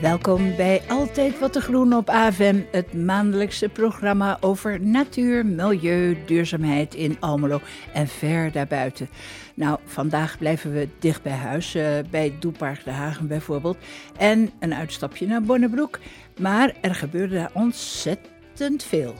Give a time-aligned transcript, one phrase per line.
[0.00, 6.94] Welkom bij Altijd wat te groen op AVM, het maandelijkse programma over natuur, milieu, duurzaamheid
[6.94, 7.60] in Almelo
[7.92, 9.08] en ver daarbuiten.
[9.54, 13.76] Nou, vandaag blijven we dicht bij huis, uh, bij Doepark de Hagen bijvoorbeeld,
[14.16, 15.98] en een uitstapje naar Bonnebroek.
[16.40, 19.14] Maar er gebeurde daar ontzettend veel.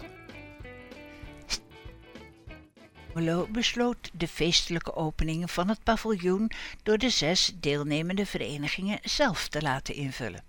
[3.15, 6.51] Almelo besloot de feestelijke opening van het paviljoen
[6.83, 10.48] door de zes deelnemende verenigingen zelf te laten invullen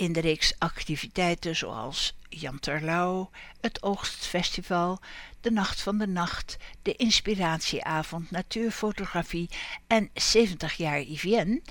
[0.00, 5.00] in de reeks activiteiten zoals Jan Terlouw, het Oogstfestival,
[5.40, 9.48] de Nacht van de Nacht, de Inspiratieavond Natuurfotografie
[9.86, 11.62] en 70 jaar IVN,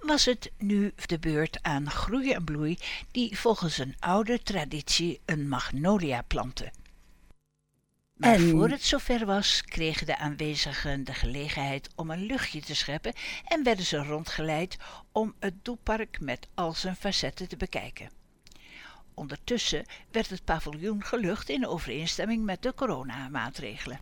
[0.00, 2.78] was het nu de beurt aan Groei en Bloei
[3.10, 6.83] die volgens een oude traditie een magnolia planten.
[8.24, 8.50] Maar en...
[8.50, 13.12] voor het zover was, kregen de aanwezigen de gelegenheid om een luchtje te scheppen
[13.44, 14.76] en werden ze rondgeleid
[15.12, 18.10] om het doelpark met al zijn facetten te bekijken.
[19.14, 24.00] Ondertussen werd het paviljoen gelucht in overeenstemming met de coronamaatregelen.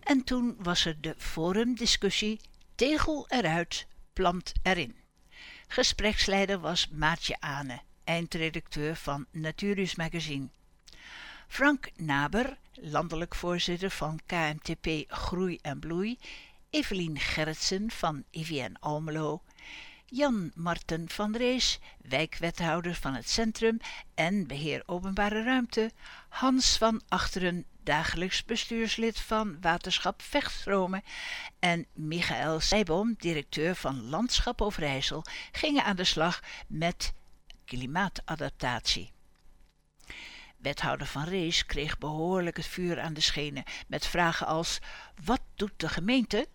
[0.00, 2.40] En toen was er de forumdiscussie
[2.74, 4.96] Tegel eruit, plant erin.
[5.68, 10.48] Gespreksleider was Maatje Ane, eindredacteur van Naturus Magazine.
[11.52, 16.18] Frank Naber, landelijk voorzitter van KMTP Groei en Bloei,
[16.70, 19.42] Evelien Gerritsen van IVN Almelo,
[20.06, 23.78] Jan Marten van Rees, wijkwethouder van het centrum
[24.14, 25.90] en beheer openbare ruimte,
[26.28, 31.02] Hans van Achteren, dagelijks bestuurslid van Waterschap Vechtstromen
[31.58, 37.12] en Michael Seibom, directeur van Landschap Overijssel, gingen aan de slag met
[37.64, 39.12] klimaatadaptatie.
[40.62, 44.78] Wethouder Van Rees kreeg behoorlijk het vuur aan de schenen met vragen als:
[45.24, 46.48] wat doet de gemeente?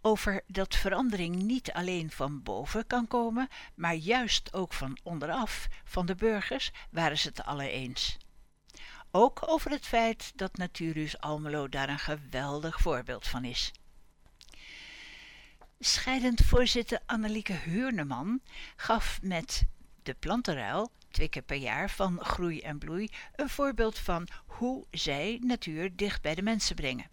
[0.00, 6.06] Over dat verandering niet alleen van boven kan komen, maar juist ook van onderaf, van
[6.06, 8.16] de burgers, waren ze het alle eens.
[9.10, 13.72] Ook over het feit dat Naturus Almelo daar een geweldig voorbeeld van is.
[15.78, 18.40] Scheidend voorzitter Annelieke Huurneman
[18.76, 19.64] gaf met
[20.02, 25.38] de plantenruil twee keer per jaar van Groei en Bloei een voorbeeld van hoe zij
[25.42, 27.10] natuur dicht bij de mensen brengen.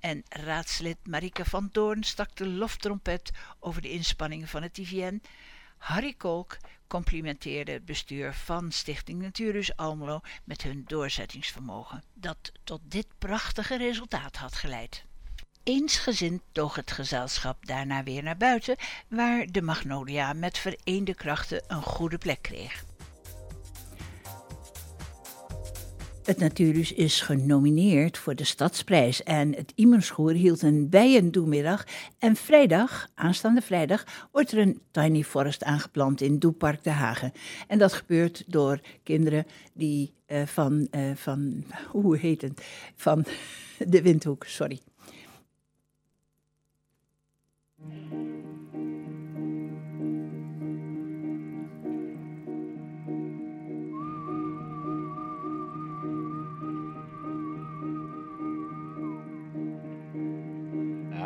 [0.00, 3.30] En raadslid Marike van Doorn stak de loftrompet
[3.60, 5.22] over de inspanningen van het IVN.
[5.76, 13.06] Harry Kolk complimenteerde het bestuur van Stichting Natuurus Almelo met hun doorzettingsvermogen, dat tot dit
[13.18, 15.04] prachtige resultaat had geleid.
[15.62, 18.76] Eensgezind toog het gezelschap daarna weer naar buiten,
[19.08, 22.84] waar de magnolia met vereende krachten een goede plek kreeg.
[26.22, 31.84] Het Natuurhuis is genomineerd voor de Stadsprijs en het Imerschoer hield een bijendoemiddag.
[32.18, 37.32] En vrijdag, aanstaande vrijdag, wordt er een tiny forest aangeplant in Doepark de Hagen.
[37.68, 42.66] En dat gebeurt door kinderen die uh, van, uh, van, hoe heet het,
[42.96, 43.24] van
[43.78, 44.80] de Windhoek, sorry.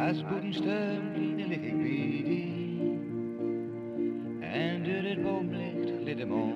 [0.07, 2.25] Als boetensteun lig ik bij
[4.41, 6.55] En door het boomlicht glit hem om.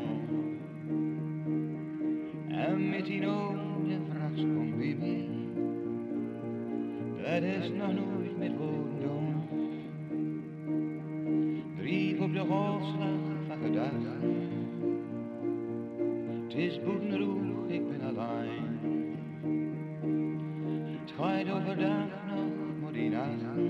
[2.48, 5.28] En met die de vracht komt bij mij.
[7.22, 9.42] Dat is nog nooit met woorden doen.
[11.76, 14.20] Drie op de golfslag van gedachten.
[16.42, 18.78] Het is boetenroeg, ik ben alleen.
[21.00, 22.19] Het gaat overdag
[23.26, 23.69] die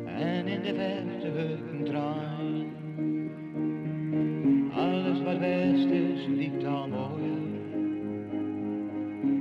[0.06, 2.72] En in de verte heuken trein.
[4.76, 7.42] Alles wat best is, liegt al mooier.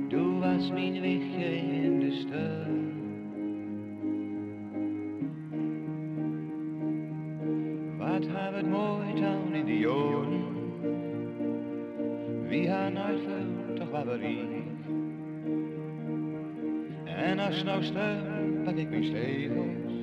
[0.07, 2.82] Du was mijn wichtje in de stad.
[17.53, 17.93] Stuk,
[18.63, 19.93] pak ik mijn stegels.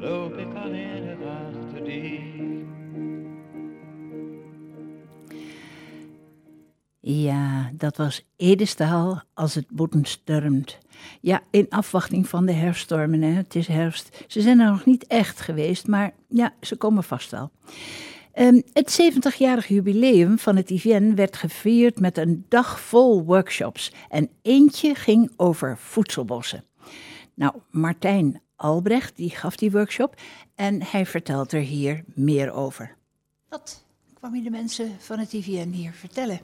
[0.00, 2.40] Loop ik alleen achter die.
[7.00, 10.78] Ja, dat was Edestaal als het boeten stormt.
[11.20, 13.30] Ja, in afwachting van de herfststormen, hè.
[13.30, 14.24] het is herfst.
[14.26, 17.50] Ze zijn er nog niet echt geweest, maar ja, ze komen vast wel.
[18.32, 23.92] Ehm, het 70-jarig jubileum van het IVN werd gevierd met een dag vol workshops.
[24.08, 26.64] En eentje ging over voedselbossen.
[27.34, 30.14] Nou, Martijn Albrecht die gaf die workshop
[30.54, 32.96] en hij vertelt er hier meer over.
[33.48, 33.84] Wat
[34.14, 36.40] kwam je de mensen van het IVN hier vertellen?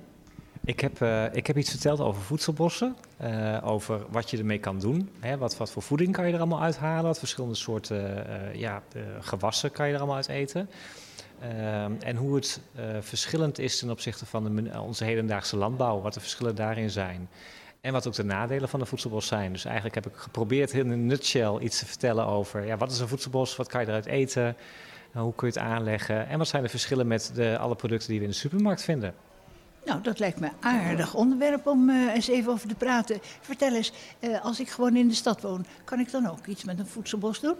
[0.64, 4.78] Ik heb, uh, ik heb iets verteld over voedselbossen, uh, over wat je ermee kan
[4.78, 5.10] doen.
[5.20, 8.82] Hè, wat, wat voor voeding kan je er allemaal uithalen, wat verschillende soorten uh, ja,
[9.20, 10.68] gewassen kan je er allemaal uit eten.
[11.40, 12.60] Ehm, en hoe het
[13.00, 17.28] verschillend is ten opzichte van de, onze hedendaagse landbouw, wat de verschillen daarin zijn.
[17.80, 19.52] En wat ook de nadelen van de voedselbos zijn.
[19.52, 22.98] Dus eigenlijk heb ik geprobeerd in een nutshell iets te vertellen over ja, wat is
[22.98, 24.56] een voedselbos, wat kan je eruit eten,
[25.12, 28.18] hoe kun je het aanleggen en wat zijn de verschillen met de, alle producten die
[28.18, 29.14] we in de supermarkt vinden.
[29.84, 33.18] Nou, dat lijkt me een aardig onderwerp om uh, eens even over te praten.
[33.40, 36.64] Vertel eens, uh, als ik gewoon in de stad woon, kan ik dan ook iets
[36.64, 37.56] met een voedselbos doen?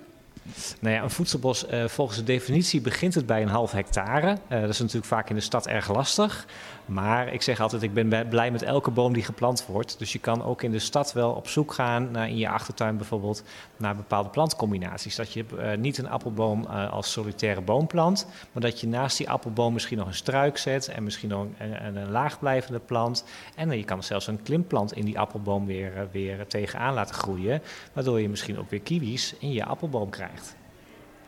[0.81, 4.37] Nou ja, een voedselbos, uh, volgens de definitie begint het bij een half hectare.
[4.49, 6.47] Uh, dat is natuurlijk vaak in de stad erg lastig.
[6.85, 9.99] Maar ik zeg altijd, ik ben blij met elke boom die geplant wordt.
[9.99, 12.97] Dus je kan ook in de stad wel op zoek gaan, naar in je achtertuin
[12.97, 13.43] bijvoorbeeld,
[13.77, 15.17] naar bepaalde plantcombinaties.
[15.17, 19.31] Dat je uh, niet een appelboom als solitaire boom plant, maar dat je naast die
[19.31, 23.25] appelboom misschien nog een struik zet en misschien nog een, een, een laagblijvende plant.
[23.55, 27.63] En je kan zelfs een klimplant in die appelboom weer, weer tegenaan laten groeien,
[27.93, 30.38] waardoor je misschien ook weer kiwis in je appelboom krijgt.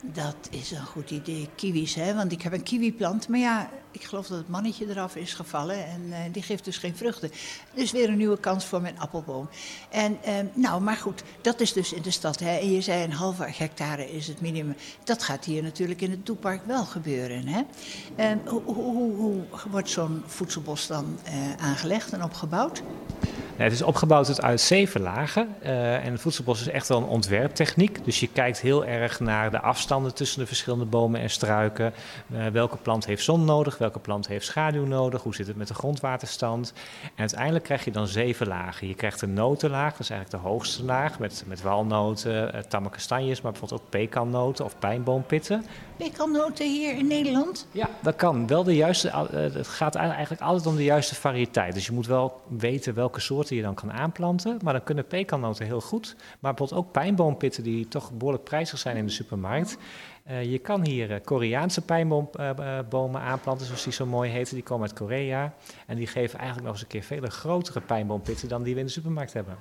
[0.02, 2.14] Dat is een goed idee, kiwis, hè?
[2.14, 3.28] want ik heb een kiwiplant.
[3.28, 6.78] Maar ja, ik geloof dat het mannetje eraf is gevallen en uh, die geeft dus
[6.78, 7.30] geen vruchten.
[7.74, 9.48] Dus weer een nieuwe kans voor mijn appelboom.
[9.88, 12.38] En uh, nou, maar goed, dat is dus in de stad.
[12.38, 12.56] Hè?
[12.58, 14.76] En je zei een halve hectare is het minimum.
[15.04, 17.46] Dat gaat hier natuurlijk in het Toepark wel gebeuren.
[17.46, 17.60] Hè?
[18.16, 21.32] Uh, hoe, hoe, hoe, wordt zo'n voedselbos dan eh,
[21.66, 22.82] aangelegd en opgebouwd?
[23.56, 25.54] Nee, het is opgebouwd uit zeven lagen.
[25.62, 28.04] Uh, en het voedselbos is echt wel een ontwerptechniek.
[28.04, 31.92] Dus je kijkt heel erg naar de afstanden tussen de verschillende bomen en struiken.
[32.52, 33.78] Welke plant heeft zon nodig?
[33.80, 35.22] Welke plant heeft schaduw nodig?
[35.22, 36.72] Hoe zit het met de grondwaterstand?
[37.02, 38.88] En uiteindelijk krijg je dan zeven lagen.
[38.88, 41.18] Je krijgt een notenlaag, dat is eigenlijk de hoogste laag.
[41.18, 45.64] Met, met walnoten, uh, tamme kastanjes, maar bijvoorbeeld ook pekannoten of pijnboompitten.
[45.96, 47.66] Pekannoten hier in Nederland?
[47.72, 48.46] Ja, dat kan.
[48.46, 51.74] Wel de juiste, het gaat eigenlijk altijd om de juiste variëteit.
[51.74, 54.58] Dus je moet wel weten welke soorten je dan kan aanplanten.
[54.62, 56.16] Maar dan kunnen pekannoten heel goed.
[56.40, 59.76] Maar bijvoorbeeld ook pijnboompitten die toch behoorlijk prijzig zijn in de supermarkt.
[60.28, 64.54] Uh, je kan hier uh, Koreaanse pijnboombomen uh, aanplanten, zoals die zo mooi heten.
[64.54, 65.54] Die komen uit Korea.
[65.86, 68.86] En die geven eigenlijk nog eens een keer vele grotere pijnboompitten dan die we in
[68.86, 69.56] de supermarkt hebben.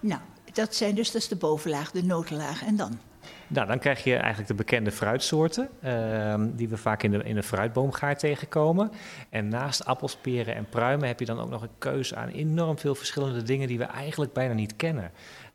[0.00, 0.20] Nou,
[0.52, 2.64] dat zijn dus dat is de bovenlaag, de notenlaag.
[2.64, 2.98] En dan?
[3.46, 7.34] Nou, dan krijg je eigenlijk de bekende fruitsoorten, uh, die we vaak in de, in
[7.34, 8.90] de fruitboomgaard tegenkomen.
[9.30, 12.78] En naast appels, peren en pruimen heb je dan ook nog een keuze aan enorm
[12.78, 15.10] veel verschillende dingen die we eigenlijk bijna niet kennen.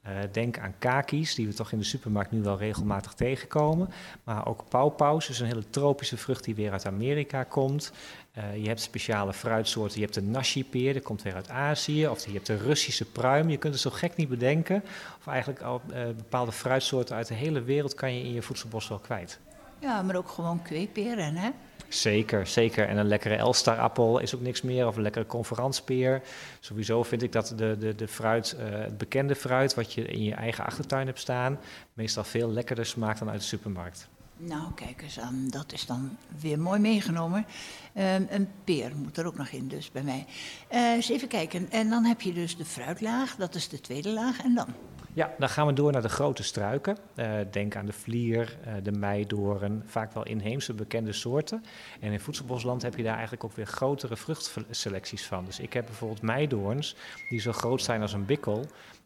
[0.07, 3.89] Uh, denk aan kaki's, die we toch in de supermarkt nu wel regelmatig tegenkomen.
[4.23, 7.91] Maar ook pauwpaus, dus een hele tropische vrucht die weer uit Amerika komt.
[8.37, 9.95] Uh, je hebt speciale fruitsoorten.
[9.95, 12.07] Je hebt de nashi-peer, dat komt weer uit Azië.
[12.07, 13.49] Of je hebt de Russische pruim.
[13.49, 14.83] Je kunt het zo gek niet bedenken.
[15.19, 18.87] Of eigenlijk al uh, bepaalde fruitsoorten uit de hele wereld kan je in je voedselbos
[18.87, 19.39] wel kwijt.
[19.79, 21.49] Ja, maar ook gewoon kweekperen, hè?
[21.93, 22.87] Zeker, zeker.
[22.87, 24.87] En een lekkere Elstarappel is ook niks meer.
[24.87, 26.21] Of een lekkere conferantspeer.
[26.59, 30.23] Sowieso vind ik dat de, de, de fruit, uh, het bekende fruit wat je in
[30.23, 31.59] je eigen achtertuin hebt staan,
[31.93, 34.07] meestal veel lekkerder smaakt dan uit de supermarkt.
[34.37, 37.45] Nou, kijk eens aan, dat is dan weer mooi meegenomen.
[37.93, 40.25] Uh, een peer moet er ook nog in, dus bij mij.
[40.73, 41.71] Uh, eens even kijken.
[41.71, 44.43] En dan heb je dus de fruitlaag, dat is de tweede laag.
[44.43, 44.67] En dan?
[45.13, 46.97] Ja, dan gaan we door naar de grote struiken.
[47.15, 51.63] Uh, denk aan de vlier, uh, de meidoorn, vaak wel inheemse bekende soorten.
[51.99, 55.45] En in voedselbosland heb je daar eigenlijk ook weer grotere vruchtselecties van.
[55.45, 56.95] Dus ik heb bijvoorbeeld meidoorns
[57.29, 58.65] die zo groot zijn als een bikkel.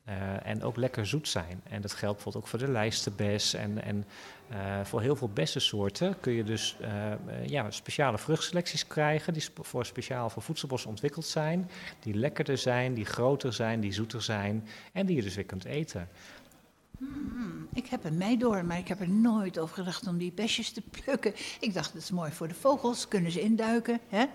[0.10, 0.14] Uh,
[0.48, 1.62] en ook lekker zoet zijn.
[1.70, 3.54] En dat geldt bijvoorbeeld ook voor de lijstenbes.
[3.54, 4.06] En, en
[4.52, 9.34] uh, voor heel veel bessensoorten kun je dus uh, ja, speciale vruchtselecties krijgen.
[9.34, 11.70] Die sp voor speciaal voor voedselbos ontwikkeld zijn.
[12.00, 14.68] Die lekkerder zijn, die groter zijn, die zoeter zijn.
[14.94, 16.10] En die je dus weer kunt eten.
[16.98, 20.72] Hmm, ik heb een meidoorn, maar ik heb er nooit over gedacht om die besjes
[20.72, 21.34] te plukken.
[21.60, 24.00] Ik dacht, dat is mooi voor de vogels, kunnen ze induiken.
[24.08, 24.26] Hè?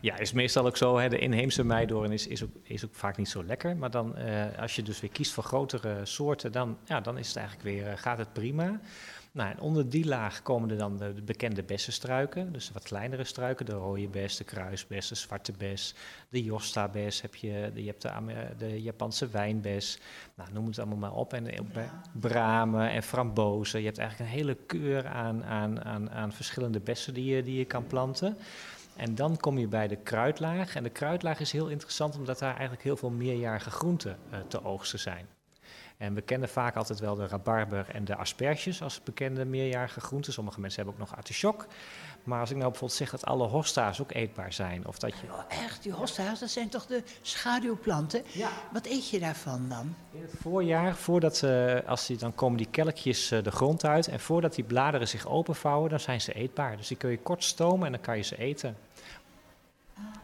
[0.00, 0.98] Ja, is meestal ook zo.
[0.98, 3.76] Hè, de inheemse meidoorn is, is, ook, is ook vaak niet zo lekker.
[3.76, 4.14] Maar dan,
[4.58, 7.98] als je dus weer kiest voor grotere soorten, dan, ja, dan is het eigenlijk weer,
[7.98, 8.80] gaat het prima.
[9.36, 12.82] Nou, en onder die laag komen er dan de, de, bekende bessenstruiken, dus de wat
[12.82, 15.94] kleinere struiken, de rode bes, de kruisbes, de zwarte bes,
[16.28, 18.10] de josta-bes, heb je, de, je hebt de,
[18.58, 19.98] de, Japanse wijnbes,
[20.34, 23.80] nou, noem het allemaal maar op, en bij bramen en frambozen.
[23.80, 27.58] Je hebt eigenlijk een hele keur aan, aan, aan, aan verschillende bessen die je, die
[27.58, 28.36] je kan planten.
[28.96, 30.74] En dan kom je bij de kruidlaag.
[30.74, 34.64] En de kruidlaag is heel interessant omdat daar eigenlijk heel veel meerjarige groenten uh, te
[34.64, 35.26] oogsten zijn.
[35.96, 40.32] En we kennen vaak altijd wel de rabarber en de asperges als bekende meerjarige groenten.
[40.32, 41.66] Sommige mensen hebben ook nog artichok.
[42.24, 45.26] Maar als ik nou bijvoorbeeld zeg dat alle hosta's ook eetbaar zijn, of dat je...
[45.30, 48.22] Oh, echt, die hosta's, dat zijn toch de schaduwplanten?
[48.32, 48.48] Ja.
[48.72, 49.94] Wat eet je daarvan dan?
[50.12, 54.08] In het voorjaar, voordat, uh, als die, dan komen die kelkjes uh, de grond uit
[54.08, 56.76] en voordat die bladeren zich openvouwen, dan zijn ze eetbaar.
[56.76, 58.76] Dus die kun je kort stomen en dan kan je ze eten.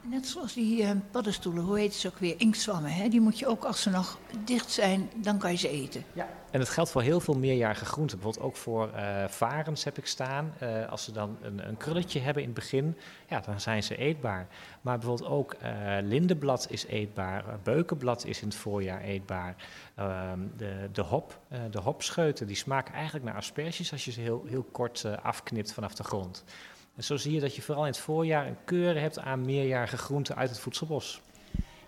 [0.02, 2.34] Net zoals die uh, paddenstoelen, hoe heet ze ook weer?
[2.38, 3.08] Inktzwammen, hè?
[3.08, 6.04] Die moet je ook als ze nog dicht zijn, dan kan je ze eten.
[6.12, 6.28] Ja.
[6.50, 8.18] En dat geldt voor heel veel meerjarige groenten.
[8.18, 10.54] Bijvoorbeeld ook voor uh, varens heb ik staan.
[10.62, 12.96] Uh, als ze dan een, een, krulletje hebben in het begin,
[13.28, 14.46] ja, dan zijn ze eetbaar.
[14.80, 15.56] Maar bijvoorbeeld ook
[16.02, 17.44] lindenblad is eetbaar.
[17.62, 19.56] beukenblad is in het voorjaar eetbaar.
[19.94, 21.38] Ehm, de, de hop,
[21.70, 25.94] de hopscheuten, die smaken eigenlijk naar asperges als je ze heel, heel kort afknipt vanaf
[25.94, 26.44] de grond.
[26.96, 29.96] En zo zie je dat je vooral in het voorjaar een keur hebt aan meerjarige
[29.96, 31.20] groenten uit het voedselbos.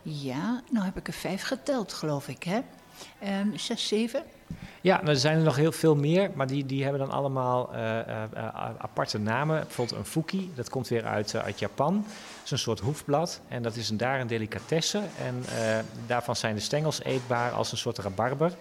[0.02, 2.60] Ja, nou heb ik er vijf geteld, geloof ik, hè?
[3.40, 4.22] Um, zes, zeven?
[4.80, 7.74] Ja, nou, er zijn er nog heel veel meer, maar die, die hebben dan allemaal
[7.74, 8.24] uh, uh,
[8.78, 9.60] aparte namen.
[9.60, 11.94] Bijvoorbeeld een fuki, dat komt weer uit, uit Japan.
[11.94, 15.02] Dat is een soort hoefblad en dat is een, daar een delicatesse.
[15.18, 15.44] En
[16.06, 18.52] daarvan zijn de stengels eetbaar als een soort rabarber.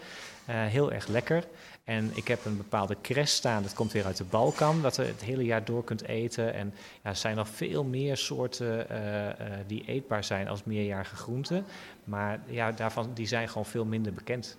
[0.45, 1.43] heel erg lekker.
[1.84, 5.02] En ik heb een bepaalde cres staan, dat komt weer uit de Balkan, dat je
[5.02, 6.54] het hele jaar door kunt eten.
[6.54, 6.74] En
[7.04, 9.32] ja, er zijn nog veel meer soorten uh, uh,
[9.68, 11.66] die eetbaar zijn als meerjarige groenten.
[12.04, 14.58] Maar ja, daarvan, die zijn gewoon veel minder bekend.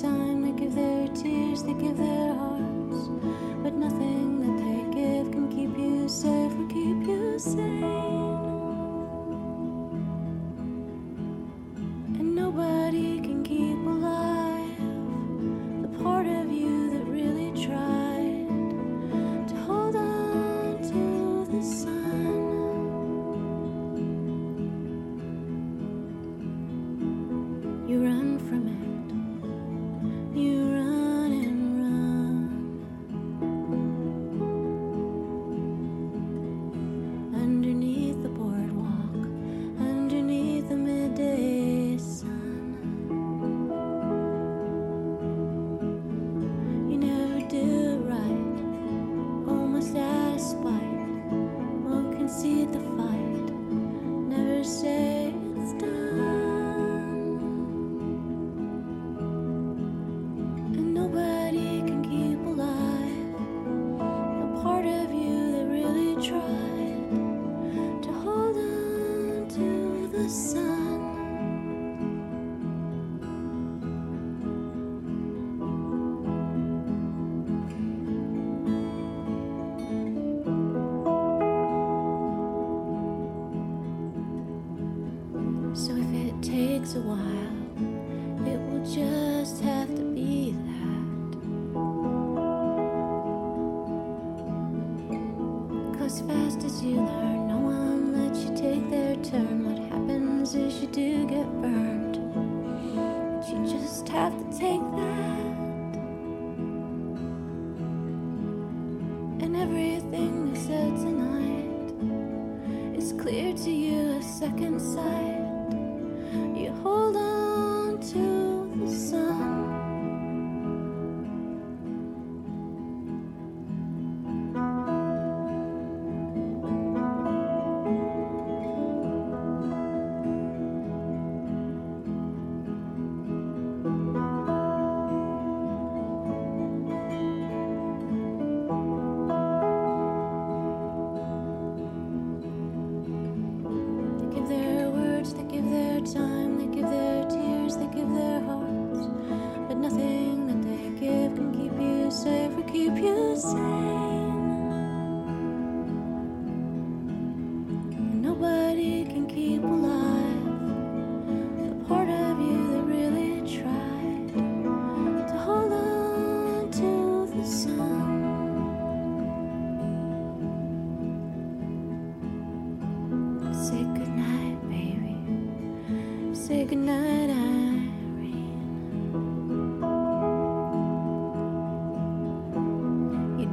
[0.00, 3.08] Time, they give their tears, they give their hearts,
[3.62, 7.97] but nothing that they give can keep you safe or keep you sane.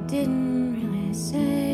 [0.07, 1.64] Didn't really say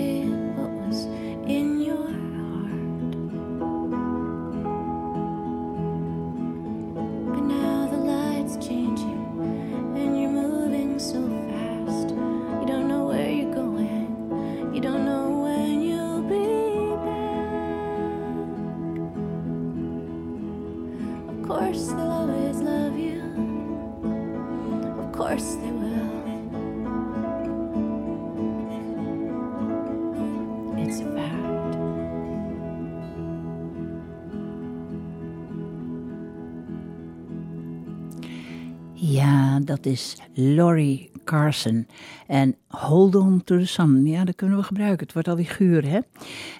[39.81, 41.87] dat is Laurie Carson.
[42.27, 44.05] En Hold On To The Sun.
[44.05, 45.05] Ja, dat kunnen we gebruiken.
[45.05, 45.99] Het wordt alweer guur, hè?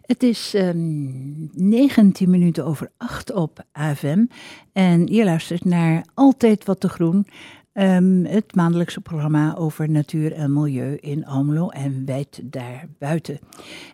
[0.02, 4.26] Het is ehm 19 minuten over 8 op AFM.
[4.74, 7.28] En je luistert naar Altijd Wat Te Groen.
[7.74, 13.40] ehm, het maandelijkse programma over natuur en milieu in Almelo en wijd daarbuiten.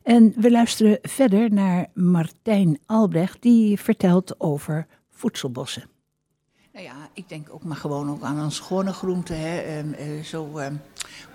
[0.03, 5.96] En we luisteren verder naar Martijn Albrecht, die vertelt over voedselbossen.
[6.77, 10.23] Nou ja, ik denk ook maar gewoon ook aan een schone groente, hè, ehm, eh,
[10.23, 10.73] zo ehm,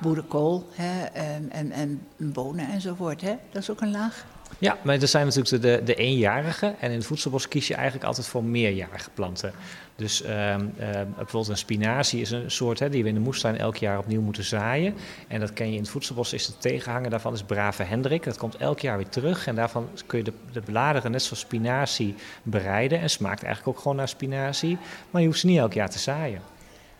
[0.00, 3.20] boerenkool hè, ehm, en, en bonen enzovoort.
[3.20, 3.34] Hè.
[3.50, 4.24] Dat is ook een laag.
[4.58, 6.74] Ja, maar er zijn natuurlijk de, de eenjarige.
[6.80, 9.52] En in het voedselbos kies je eigenlijk altijd voor meerjarige planten.
[9.96, 13.58] Dus ehm, ehm, bijvoorbeeld een spinazie is een soort hè, die we in de moestuin
[13.58, 14.94] elk jaar opnieuw moeten zaaien.
[15.28, 18.24] En dat ken je in het voedselbos, is de tegenhanger daarvan is Brave Hendrik.
[18.24, 21.40] Dat komt elk jaar weer terug en daarvan kun je de, de bladeren net zoals
[21.40, 23.00] spinazie bereiden.
[23.00, 24.78] En smaakt eigenlijk ook gewoon naar spinazie,
[25.10, 26.40] maar je hoeft ze niet elk jaar te zaaien.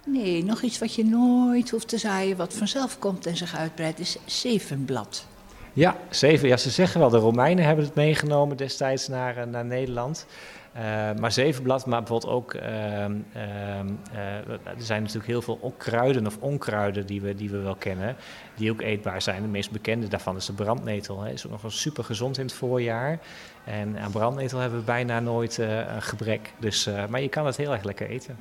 [0.06, 3.98] Nee, nog iets wat je nooit hoeft te zaaien, wat vanzelf komt en zich uitbreidt,
[3.98, 5.26] is zevenblad.
[5.72, 6.48] Ja, zeven.
[6.48, 10.26] Ja, ze zeggen wel, de Romeinen hebben het meegenomen destijds naar, eh, naar Nederland.
[10.72, 16.26] Eh, maar zevenblad, maar bijvoorbeeld ook, ehm, ehm, eh, er zijn natuurlijk heel veel kruiden
[16.26, 18.16] of onkruiden die we, die we wel kennen,
[18.54, 19.42] die ook eetbaar zijn.
[19.42, 21.20] De meest bekende daarvan is de brandnetel.
[21.20, 21.32] Hè.
[21.32, 23.18] Is ook nog wel super gezond in het voorjaar.
[23.64, 26.52] En aan brandnetel hebben we bijna nooit eh, een gebrek.
[26.58, 28.38] Dus, maar je kan het heel erg lekker eten.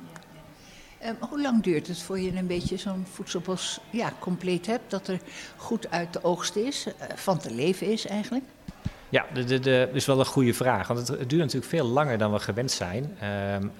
[0.98, 5.08] Ehm, hoe lang duurt het voor je een beetje zo'n voedselbos ja, compleet hebt, dat
[5.08, 5.20] er
[5.56, 8.44] goed uit de oogst is, van te leven is eigenlijk?
[9.12, 10.88] Ja, de, de, de, is wel een goede vraag.
[10.88, 13.16] Want het, duurt natuurlijk veel langer dan we gewend zijn.
[13.20, 13.32] Ehm,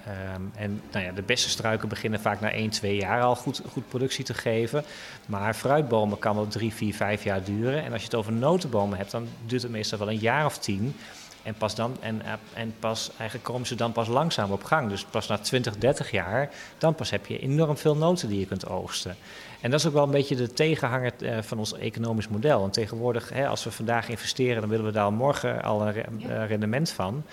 [0.05, 3.61] ehm, en nou ja, de beste struiken beginnen vaak na 1, 2 jaar al goed,
[3.71, 4.83] goed productie te geven.
[5.25, 7.83] Maar fruitbomen kan wel 3, 4, 5 jaar duren.
[7.83, 10.57] En als je het over notenbomen hebt, dan duurt het meestal wel een jaar of
[10.57, 10.95] 10.
[11.43, 14.89] En, pas dan, en, eh, en pas, eigenlijk komen ze dan pas langzaam op gang.
[14.89, 18.45] Dus pas na 20, 30 jaar, dan pas heb je enorm veel noten die je
[18.45, 19.15] kunt oogsten.
[19.63, 22.59] En dat is ook wel een beetje de tegenhanger eh, van ons economisch model.
[22.59, 26.45] Want tegenwoordig, hè, als we vandaag investeren, dan willen we daar morgen al een re-
[26.45, 27.23] rendement van.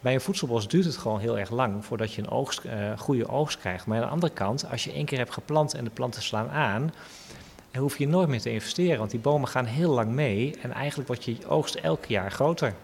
[0.00, 3.28] Bij een voedselbos duurt het gewoon heel erg lang voordat je een oogst, eh, goede
[3.28, 3.86] oogst krijgt.
[3.86, 6.50] Maar aan de andere kant, als je één keer hebt geplant en de planten slaan
[6.50, 6.92] aan,
[7.70, 8.98] dan hoef je nooit meer te investeren.
[8.98, 12.74] Want die bomen gaan heel lang mee en eigenlijk wordt je oogst elk jaar groter.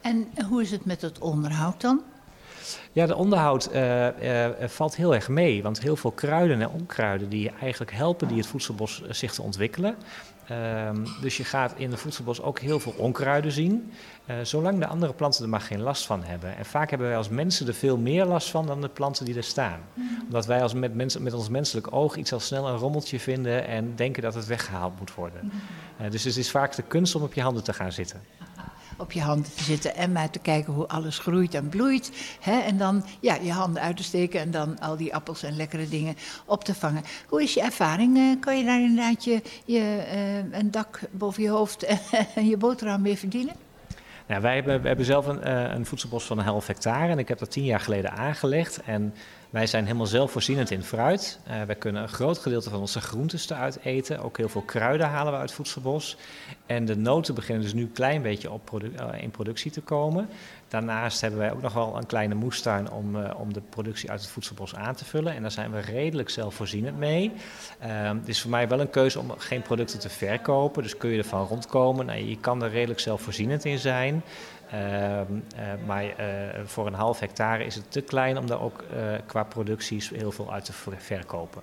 [0.00, 2.02] En hoe is het met het onderhoud dan?
[2.92, 5.62] Ja, de onderhoud eh, eh, eh, valt heel erg mee.
[5.62, 9.96] Want heel veel kruiden en onkruiden die eigenlijk helpen die het voedselbos zich te ontwikkelen.
[10.48, 13.92] Ehm, dus je gaat in het voedselbos ook heel veel onkruiden zien.
[14.42, 16.56] zolang de andere planten er maar geen last van hebben.
[16.56, 19.36] En vaak hebben wij als mensen er veel meer last van dan de planten die
[19.36, 19.80] er staan.
[20.24, 23.66] Omdat wij als met, mensen, met ons menselijk oog iets al snel een rommeltje vinden
[23.66, 25.52] en denken dat het weggehaald moet worden.
[25.96, 28.20] Eh, dus het is vaak de kunst om op je handen te gaan zitten.
[28.96, 32.10] Op je handen te zitten en maar te kijken hoe alles groeit en bloeit.
[32.40, 32.58] Hè?
[32.58, 35.88] En dan ja, je handen uit te steken en dan al die appels en lekkere
[35.88, 37.02] dingen op te vangen.
[37.28, 38.16] Hoe is je ervaring?
[38.16, 41.86] Eh, kan je daar inderdaad je, je, eh, een dak boven je hoofd
[42.34, 43.54] en je boterham mee verdienen?
[44.26, 47.18] Nou, wij hebben, we hebben zelf een, eh, een voedselbos van een half hectare en
[47.18, 48.82] ik heb dat tien jaar geleden aangelegd.
[48.82, 49.14] En
[49.54, 51.38] wij zijn helemaal zelfvoorzienend in fruit.
[51.46, 54.22] Eh wij kunnen een groot gedeelte van onze groentes eruit eten.
[54.22, 56.16] Ook heel veel kruiden halen we uit het voedselbos.
[56.66, 60.28] En de noten beginnen dus nu een klein beetje op eh, in productie te komen.
[60.68, 64.20] Daarnaast hebben wij ook nog wel een kleine moestuin om, eh, om de productie uit
[64.20, 65.34] het voedselbos aan te vullen.
[65.34, 67.32] En daar zijn we redelijk zelfvoorzienend mee.
[67.78, 70.82] Ehm, het is voor mij wel een keuze om geen producten te verkopen.
[70.82, 72.06] Dus kun je ervan rondkomen.
[72.06, 74.22] Nou, je kan er redelijk zelfvoorzienend in zijn.
[74.74, 78.82] Ehm, eh, maar eh, voor een half hectare is het te klein om daar ook
[78.82, 81.62] eh, qua producties heel veel uit te ver- verkopen.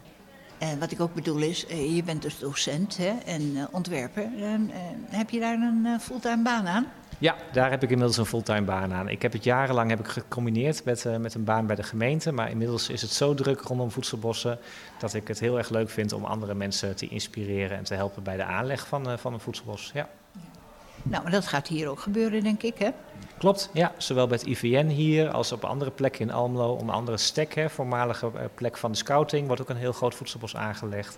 [0.58, 4.24] En wat ik ook bedoel is, je bent dus docent hè, en ontwerper.
[4.24, 4.80] En, eh,
[5.17, 6.86] heb je daar een fulltime baan aan?
[7.17, 9.10] Ja, daar heb ik inmiddels een fulltime baan aan.
[9.10, 12.32] Ik heb het jarenlang heb ik gecombineerd met, met een baan bij de gemeente.
[12.32, 14.60] Maar inmiddels is het zo druk rondom voedselbossen
[15.00, 18.24] dat ik het heel erg leuk vind om andere mensen te inspireren en te helpen
[18.24, 19.91] bij de aanleg van, van een voedselbos.
[19.93, 20.10] Ja.
[21.03, 22.89] Nou, maar dat gaat hier ook gebeuren, denk ik, hè?
[23.37, 23.91] Klopt, ja.
[23.97, 26.73] Zowel bij het IVN hier als op andere plekken in Almelo.
[26.73, 30.15] Om andere stek, hè, voormalige eh, plek van de scouting, wordt ook een heel groot
[30.15, 31.17] voedselbos aangelegd.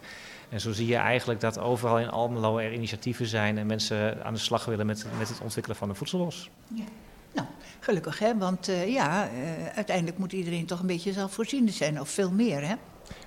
[0.49, 4.33] En zo zie je eigenlijk dat overal in Almelo er initiatieven zijn en mensen aan
[4.33, 6.49] de slag willen met, met het ontwikkelen van een voedselbos.
[7.33, 7.47] Nou,
[7.79, 8.37] gelukkig, hè?
[8.37, 12.67] Want eh, ja, eh, uiteindelijk moet iedereen toch een beetje zelfvoorzienend zijn, of veel meer,
[12.67, 12.75] hè?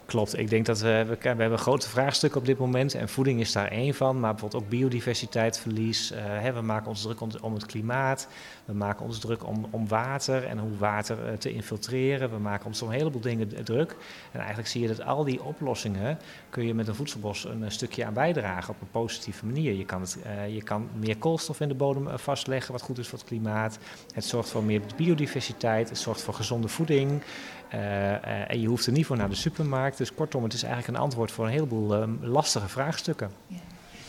[0.06, 3.40] Klopt, ik denk dat we, we, we hebben grote vraagstukken op dit moment en voeding
[3.40, 6.10] is daar één van, maar bijvoorbeeld ook biodiversiteitsverlies.
[6.10, 8.28] eh, hè, we maken ons druk om, het klimaat,
[8.64, 12.30] we maken ons druk om, om water en hoe water eh, te infiltreren.
[12.30, 13.96] We maken ons om een heleboel dingen druk.
[14.32, 16.18] En eigenlijk zie je dat al die oplossingen
[16.50, 19.72] kun je met een voedselbos een, eh, stukje aan bijdragen op een positieve manier.
[19.72, 20.18] Je kan, het,
[20.50, 23.78] je kan meer koolstof in de bodem vastleggen, wat goed is voor het klimaat.
[24.14, 27.22] Het zorgt voor meer biodiversiteit, het zorgt voor gezonde voeding.
[27.68, 29.95] En je hoeft er niet voor naar de supermarkt.
[29.96, 33.30] Dus kortom, het is eigenlijk een antwoord voor een heleboel eh, lastige vraagstukken.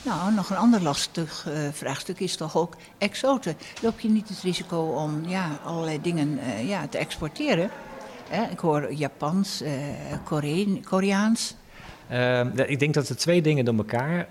[0.01, 3.55] Nou, nog een ander lastig eh, vraagstuk is toch ook exoten.
[3.81, 7.69] Loop je niet het risico om ja, allerlei dingen eh, ja, te exporteren?
[8.51, 9.71] Ik hoor Japans, eh
[10.23, 11.55] Koreen- Koreaans.
[12.09, 14.27] Ehm, ik denk dat er twee dingen door elkaar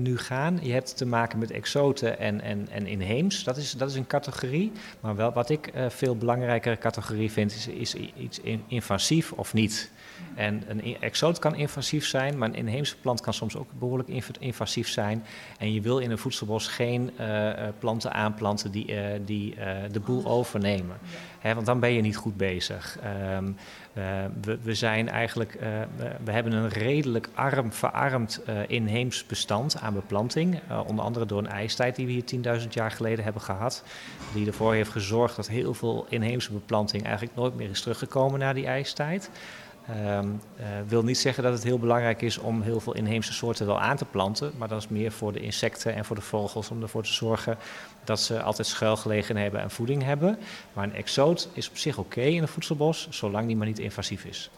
[0.00, 0.58] nu gaan.
[0.62, 3.44] Je hebt te maken met exoten en, en, en inheems.
[3.44, 4.72] Dat is, dat is een categorie.
[5.00, 9.90] Maar wel, wat ik veel belangrijkere categorie vind, is, is iets in- invasief of niet.
[10.34, 14.28] En een exoot kan invasief zijn, maar een inheemse plant kan soms ook behoorlijk inv-
[14.38, 15.24] invasief zijn.
[15.58, 19.54] En je wil in een voedselbos geen eh, eh, planten aanplanten die, eh, die
[19.90, 20.96] de boel overnemen.
[21.38, 22.98] Hè, want dan ben je niet goed bezig.
[23.02, 23.50] Ehm,
[23.92, 24.04] eh,
[24.40, 25.58] we, we zijn eigenlijk,
[26.24, 30.60] we, hebben een redelijk arm, verarmd inheems bestand aan beplanting.
[30.86, 33.84] Onder andere door een ijstijd die we hier 10.000 jaar geleden hebben gehad.
[34.34, 38.52] Die ervoor heeft gezorgd dat heel veel inheemse beplanting eigenlijk nooit meer is teruggekomen na
[38.52, 39.30] die ijstijd.
[39.94, 43.66] Ehm eh, wil niet zeggen dat het heel belangrijk is om heel veel inheemse soorten
[43.66, 46.70] wel aan te planten, maar dat is meer voor de insecten en voor de vogels
[46.70, 47.58] om ervoor te zorgen
[48.04, 50.38] dat ze altijd schuilgelegen hebben en voeding hebben.
[50.72, 54.24] Maar een exoot is op zich oké in een voedselbos, zolang die maar niet invasief
[54.24, 54.50] is.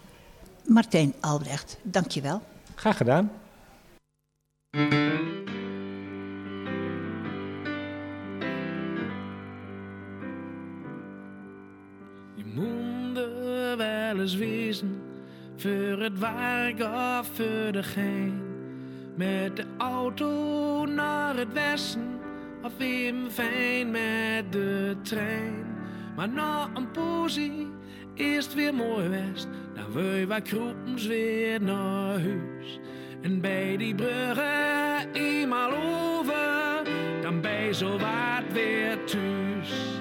[0.67, 2.43] Martijn Albrecht, dankjewel.
[2.75, 3.31] Graag gedaan.
[12.35, 15.12] Je moet er wel eens wezen
[15.63, 18.43] voor het werk of voor de gein.
[19.17, 22.21] Met de auto naar het westen
[22.63, 25.65] of even fijn met de trein.
[26.17, 27.69] Maar na een poesie
[28.15, 29.49] is het weer mooi west.
[29.75, 32.81] Dan wil je wat kroepens weer naar huis.
[33.21, 36.85] En bij die bruggen eenmaal over,
[37.23, 40.01] dan je zo wat weer thuis.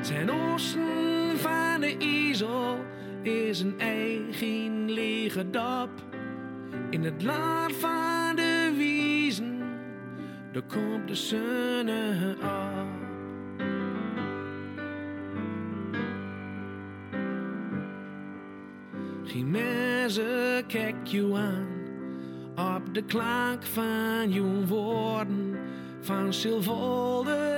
[0.00, 2.92] Ten oosten van de IJssel
[3.26, 5.90] is een eigen lege dap.
[6.90, 9.58] In het land van de wiezen,
[10.52, 11.88] daar komt de zon
[12.42, 13.02] op.
[19.24, 21.74] Geen mensen kijk je aan
[22.76, 25.58] op de klank van je woorden.
[26.00, 27.52] Van Silvolde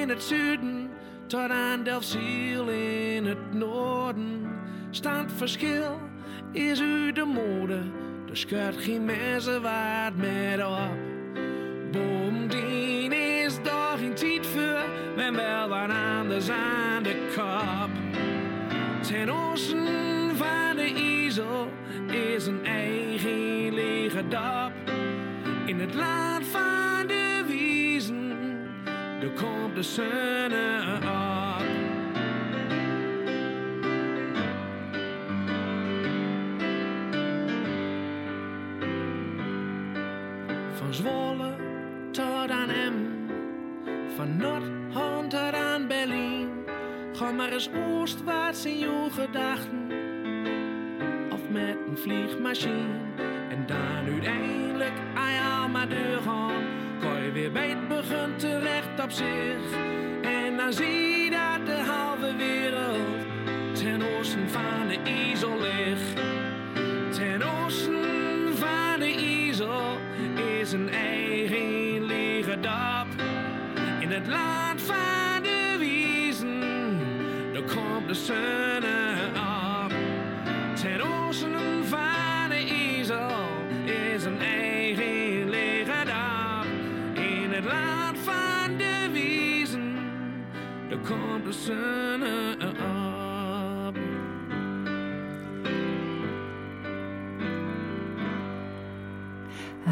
[0.00, 0.90] in het zuiden
[1.26, 4.51] tot aan Delfziel in het noorden.
[4.94, 6.00] Standverschil
[6.52, 7.80] is u de mode,
[8.30, 10.96] er scheurt geen mensen wat met op.
[11.92, 14.84] Bovendien is daar geen tijd voor,
[15.16, 17.90] men wel wat anders aan de kop.
[19.00, 21.70] Ten oosten van de IJssel
[22.06, 24.72] is een eigen lege dap.
[25.64, 28.36] In het land van de wiezen,
[29.20, 30.52] daar komt de zon
[31.10, 31.31] op.
[40.92, 41.56] Zwolle
[42.10, 42.94] tot aan Em,
[44.16, 44.92] Van Noord
[45.28, 46.48] tot aan Berlijn.
[47.12, 49.90] Ga maar eens oostwaarts in je gedachten.
[51.30, 52.98] Of met een vliegmachine.
[53.48, 56.62] En dan uiteindelijk aan jou maar deur gaan.
[57.24, 59.76] Je weer bij het begin terecht op zich.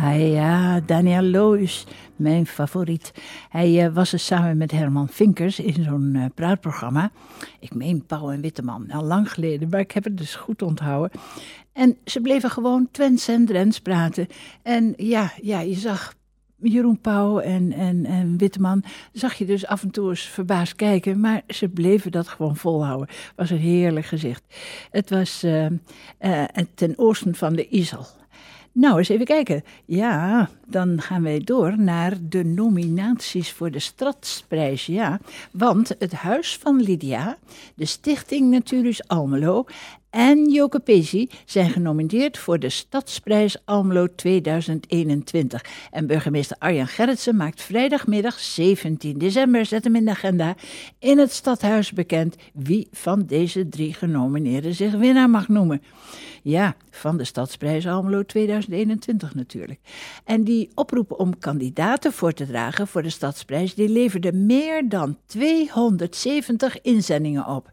[0.02, 1.86] Ah ja, Daniel Loos,
[2.16, 3.12] mijn favoriet.
[3.48, 7.10] Hij eh, was er samen met Herman Vinkers in zo'n eh, praatprogramma.
[7.58, 11.20] Ik meen Pauw en Witteman, al lang geleden, maar ik heb het dus goed onthouden.
[11.72, 14.26] En ze bleven gewoon Twents en Drents praten.
[14.62, 16.14] En ja, ja je zag
[16.56, 21.20] Jeroen Pauw en, en, en Witteman, zag je dus af en toe eens verbaasd kijken,
[21.20, 23.08] maar ze bleven dat gewoon volhouden.
[23.36, 24.42] Was een heerlijk gezicht.
[24.90, 28.06] Het was eh, ten oosten van de IJssel.
[28.72, 29.64] Nou, eens even kijken.
[29.84, 34.86] Ja, dan gaan wij door naar de nominaties voor de Stadsprijs.
[34.86, 35.20] Ja,
[35.52, 37.36] want het Huis van Lydia,
[37.74, 39.64] de Stichting Naturus Almelo
[40.10, 45.64] en Joke Pesi zijn genomineerd voor de Stadsprijs Almelo 2021.
[45.90, 50.54] En burgemeester Arjan Gerritsen maakt vrijdagmiddag 17 december, zet hem in de agenda,
[50.98, 55.82] in het stadhuis bekend wie van deze drie genomineerden zich winnaar mag noemen.
[56.42, 59.80] Ja, van de Stadsprijs Almelo 2021 natuurlijk.
[60.24, 65.18] En die oproep om kandidaten voor te dragen voor de Stadsprijs, die leverde meer dan
[65.26, 67.72] 270 inzendingen op.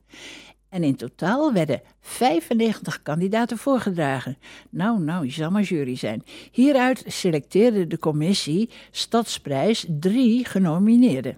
[0.70, 4.38] En in totaal werden 95 kandidaten voorgedragen.
[4.70, 6.24] Nou, nou, je zal maar jury zijn.
[6.52, 11.38] Hieruit selecteerde de commissie Stadsprijs drie genomineerden.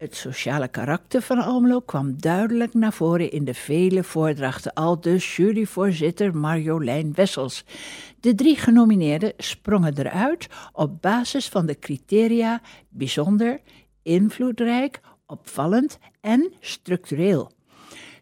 [0.00, 5.36] Het sociale karakter van Almelo kwam duidelijk naar voren in de vele voordrachten, al dus
[5.36, 7.64] juryvoorzitter Marjolein Wessels.
[8.20, 13.60] De drie genomineerden sprongen eruit op basis van de criteria bijzonder,
[14.02, 17.50] invloedrijk, opvallend en structureel.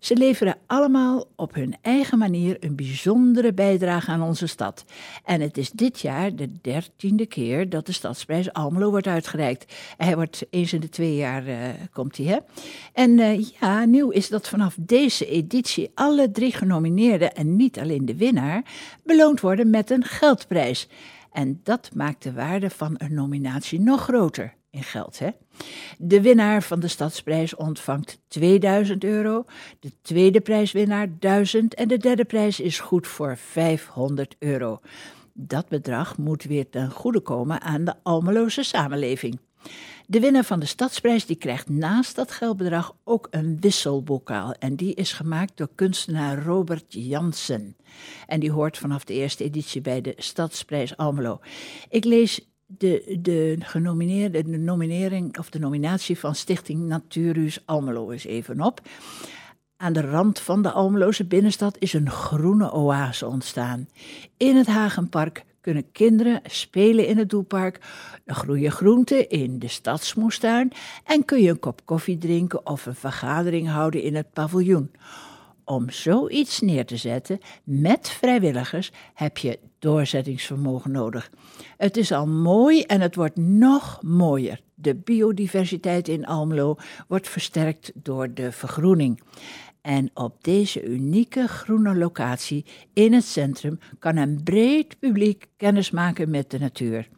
[0.01, 4.85] Ze leveren allemaal op hun eigen manier een bijzondere bijdrage aan onze stad.
[5.25, 9.75] En het is dit jaar de dertiende keer dat de Stadsprijs Almelo wordt uitgereikt.
[9.97, 11.57] Hij wordt eens in de twee jaar, uh,
[11.93, 12.39] komt hij, hè?
[12.93, 18.05] En uh, ja, nieuw is dat vanaf deze editie alle drie genomineerden, en niet alleen
[18.05, 18.63] de winnaar,
[19.03, 20.89] beloond worden met een geldprijs.
[21.33, 25.19] En dat maakt de waarde van een nominatie nog groter in geld.
[25.19, 25.31] Hè?
[25.99, 29.45] De winnaar van de Stadsprijs ontvangt 2000 euro,
[29.81, 34.81] de tweede prijswinnaar 1000 en de derde prijs is goed voor 500 euro.
[35.33, 39.39] Dat bedrag moet weer ten goede komen aan de Almeloze samenleving.
[40.07, 44.53] De winnaar van de Stadsprijs die krijgt naast dat geldbedrag ook een wisselbokaal.
[44.53, 47.77] En die is gemaakt door kunstenaar Robert Jansen.
[48.27, 51.41] En die hoort vanaf de eerste editie bij de Stadsprijs Almelo.
[51.89, 58.25] Ik lees de, de genomineerde, de nominering of de nominatie van Stichting Naturus Almelo is
[58.25, 58.81] even op.
[59.77, 63.89] Aan de rand van de Almeloze binnenstad is een groene oase ontstaan.
[64.37, 67.81] In het Hagenpark kunnen kinderen spelen in het doelpark,
[68.27, 70.73] groeien groenten in de stadsmoestuin
[71.05, 74.91] en kun je een kop koffie drinken of een vergadering houden in het paviljoen.
[75.69, 81.31] Om zoiets neer te zetten met vrijwilligers heb je doorzettingsvermogen nodig.
[81.77, 84.61] Het is al mooi en het wordt nog mooier.
[84.75, 86.77] De biodiversiteit in Almelo
[87.09, 89.23] wordt versterkt door de vergroening.
[89.81, 96.31] En op deze unieke groene locatie in het centrum kan een breed publiek kennis maken
[96.31, 97.09] met de natuur.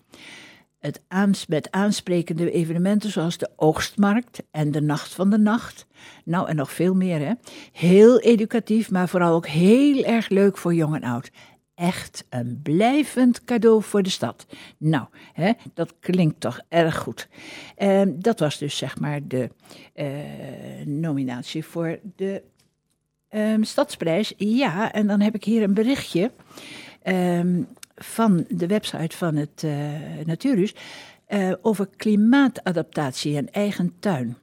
[0.80, 5.86] Het aans met aansprekende evenementen zoals de Oogstmarkt en de Nacht van de Nacht.
[6.24, 7.32] Nou, en nog veel meer, hè?
[7.72, 11.30] Heel educatief, maar vooral ook heel erg leuk voor jong en oud.
[11.74, 14.46] Echt een blijvend cadeau voor de stad.
[14.78, 17.28] Nou, hè, dat klinkt toch erg goed.
[17.78, 19.50] Uh, dat was dus zeg maar de
[19.94, 20.06] uh,
[20.86, 22.42] nominatie voor de
[23.30, 24.34] uh, Stadsprijs.
[24.36, 26.30] Ja, en dan heb ik hier een berichtje.
[27.04, 27.68] Um,
[28.04, 29.62] van de website van het
[31.28, 34.36] uh, over klimaatadaptatie en eigen tuin.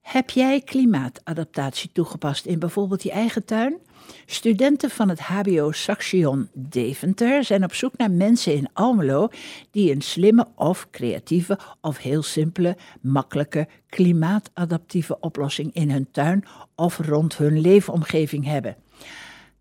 [0.00, 3.78] Heb jij klimaatadaptatie toegepast in bijvoorbeeld je eigen tuin?
[4.26, 9.28] Studenten van het HBO Saxion Deventer zijn op zoek naar mensen in Almelo
[9.70, 16.44] die een slimme of creatieve of heel simpele, makkelijke, klimaatadaptieve oplossing in hun tuin
[16.74, 18.76] of rond hun leefomgeving hebben.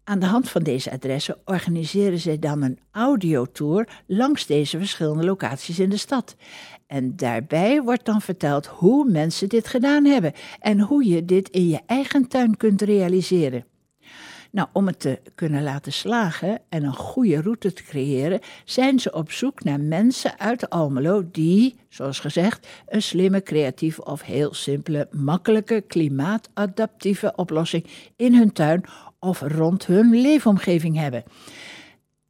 [0.06, 5.80] Aan de hand van deze adressen organiseren zij dan een audiotour langs deze verschillende locaties
[5.80, 6.36] in de stad.
[6.88, 11.68] En daarbij wordt dan verteld hoe mensen dit gedaan hebben en hoe je dit in
[11.68, 13.66] je eigen tuin kunt realiseren.
[14.52, 19.14] Nou, om het te kunnen laten slagen en een goede route te creëren, zijn ze
[19.14, 25.08] op zoek naar mensen uit Almelo die, zoals gezegd, een slimme, creatieve of heel simpele,
[25.12, 27.86] makkelijke, klimaatadaptieve oplossing
[28.16, 28.84] in hun tuin
[29.24, 31.24] of rond hun leefomgeving hebben.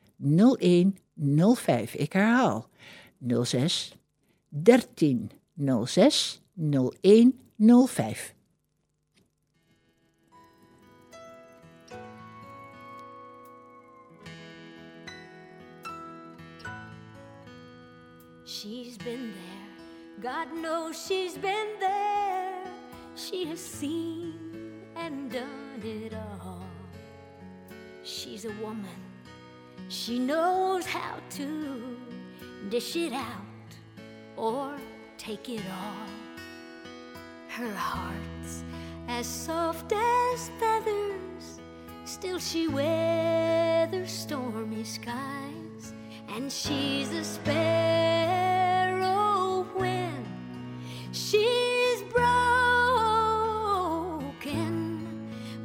[0.58, 0.96] 01
[1.54, 1.94] 05.
[1.94, 2.68] Ik herhaal
[3.42, 3.94] 06
[4.62, 5.30] 13
[5.84, 7.38] 06 01
[7.88, 8.34] 05.
[18.44, 22.62] She's been there, God knows she's been there.
[23.14, 24.34] She has seen
[24.96, 26.66] and done it all.
[28.02, 29.00] She's a woman,
[29.90, 31.96] she knows how to
[32.68, 33.74] dish it out
[34.36, 34.76] or
[35.18, 36.06] take it all.
[37.48, 38.62] Her heart's
[39.08, 41.60] as soft as feathers,
[42.04, 45.92] still she weathers stormy skies,
[46.28, 47.56] and she's a sparrow
[49.74, 50.24] when
[51.10, 52.78] she's broken,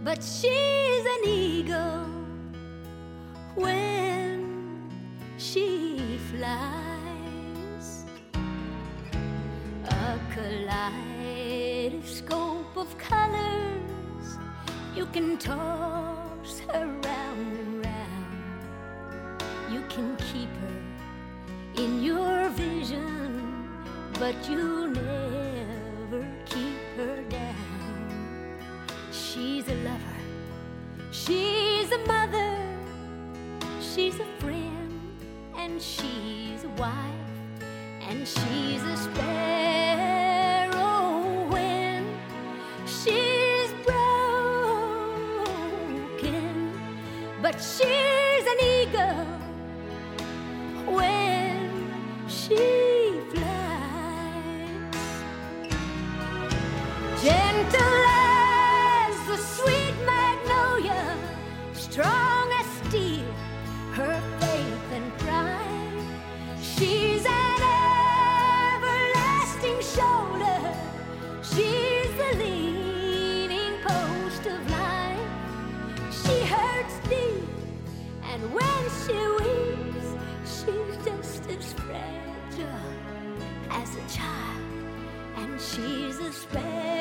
[0.03, 0.44] but she's
[15.15, 15.94] can talk.
[85.57, 86.94] she's a sparrow.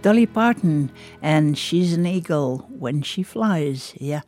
[0.00, 0.90] Dolly Parton
[1.20, 3.94] en She's an Eagle When She Flies.
[3.98, 4.24] Ja.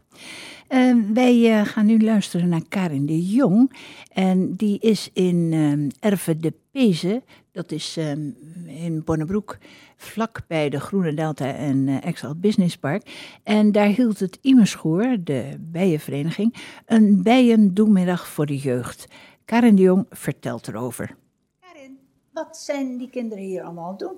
[0.68, 3.72] Ehm, wij eh, gaan nu luisteren naar Karin de Jong.
[4.12, 7.24] En die is in ehm Erve de Pezen.
[7.52, 8.30] Dat is ehm,
[8.66, 9.58] in Bonnebroek,
[9.96, 13.36] vlak bij de Groene Delta en eh Excel Business Park.
[13.42, 16.54] En daar hield het Imeschoor, de bijenvereniging,
[16.86, 19.06] een bijendoemiddag voor de jeugd.
[19.44, 21.16] Karin de Jong vertelt erover.
[21.60, 21.98] Karin,
[22.32, 24.16] wat zijn die kinderen hier allemaal doen?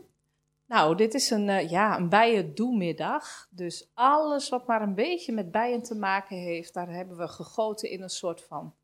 [0.66, 3.48] Nou, dit is een, eh, ja, een bijendoemiddag.
[3.50, 7.90] Dus alles wat maar een beetje met bijen te maken heeft, daar hebben we gegoten
[7.90, 8.74] in een soort van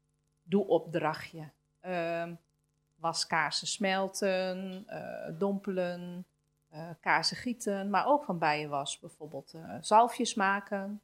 [0.43, 1.49] doe-opdrachtje.
[1.81, 2.35] Ehm
[3.01, 6.25] was kaarsen smelten, eh, dompelen,
[6.69, 11.01] eh, kaarsen gieten, maar ook van bijenwas bijvoorbeeld zalfjes maken.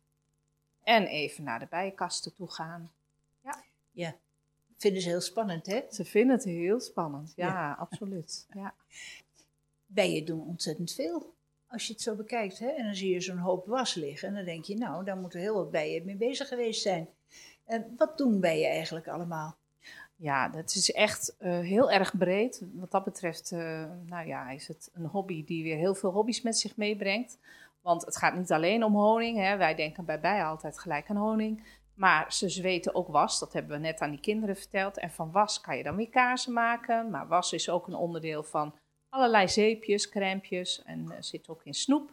[0.83, 2.93] En even naar de bijenkasten toe gaan.
[3.43, 4.15] Ja,
[4.77, 5.83] vinden ze heel spannend, hè?
[5.91, 7.73] Ze vinden het heel spannend, ja, Ja.
[7.73, 8.47] absoluut.
[8.55, 8.75] Ja.
[9.87, 11.35] Bijen doen ontzettend veel.
[11.69, 12.69] Als je het zo bekijkt, hè?
[12.69, 14.29] En dan zie je zo'n hoop was liggen.
[14.29, 17.09] En dan denk je, nou, daar moeten heel wat bijen mee bezig geweest zijn.
[17.65, 19.57] En wat doen bijen eigenlijk allemaal?
[20.17, 22.63] Ja, dat is echt eh, heel erg breed.
[22.73, 26.43] Wat dat betreft, eh, nou ja, is het een hobby die weer heel veel hobby's
[26.43, 27.39] met zich meebrengt.
[27.81, 29.39] Want het gaat niet alleen om honing.
[29.39, 29.57] Hè.
[29.57, 31.63] Wij denken bij bijen altijd gelijk aan honing.
[31.95, 33.39] Maar ze zweten ook was.
[33.39, 34.99] Dat hebben we net aan die kinderen verteld.
[34.99, 37.11] En van was kan je dan weer kaarsen maken.
[37.11, 38.75] Maar was is ook een onderdeel van
[39.09, 42.13] allerlei zeepjes, crèmpjes en eh, zit ook in snoep.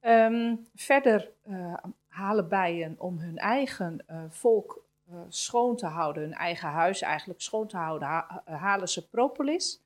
[0.00, 1.74] Ehm, verder eh,
[2.06, 4.82] halen bijen om hun eigen eh, volk
[5.28, 9.82] schoon te houden, hun eigen huis eigenlijk schoon te houden, ha- halen ze propolis.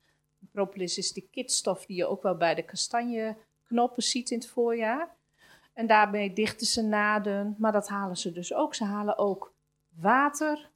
[0.52, 5.14] Propolis is die kitstof die je ook wel bij de kastanjeknoppen ziet in het voorjaar.
[5.72, 8.74] En daarmee dichten ze naden, maar dat halen ze dus ook.
[8.74, 9.52] Ze halen ook
[9.88, 10.70] water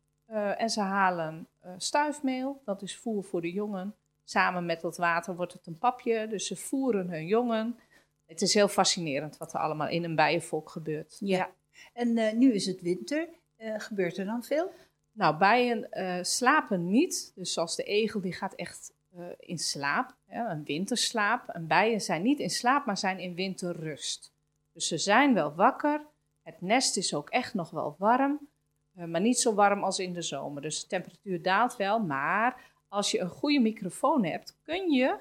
[0.56, 3.94] en ze halen stuifmeel, dat is voer voor de jongen.
[4.32, 7.78] Samen met dat water wordt het een papje, dus ze voeren hun jongen.
[8.26, 11.16] Het is heel fascinerend wat er allemaal in een bijenvolk gebeurt.
[11.20, 11.50] Ja.
[11.92, 13.28] En eh, nu is het winter.
[13.56, 14.72] Eh, gebeurt er dan veel?
[15.12, 17.32] Nou, bijen eh, slapen niet.
[17.34, 18.92] Dus zoals de egel, die gaat echt
[19.38, 20.16] in slaap.
[20.26, 21.48] Hè, een winterslaap.
[21.48, 24.32] En bijen zijn niet in slaap, maar zijn in winterrust.
[24.72, 26.06] Dus ze zijn wel wakker.
[26.42, 28.48] Het nest is ook echt nog wel warm.
[28.92, 30.62] maar niet zo warm als in de zomer.
[30.62, 31.98] Dus de temperatuur daalt wel.
[32.00, 35.18] Maar als je een goede microfoon hebt, kun je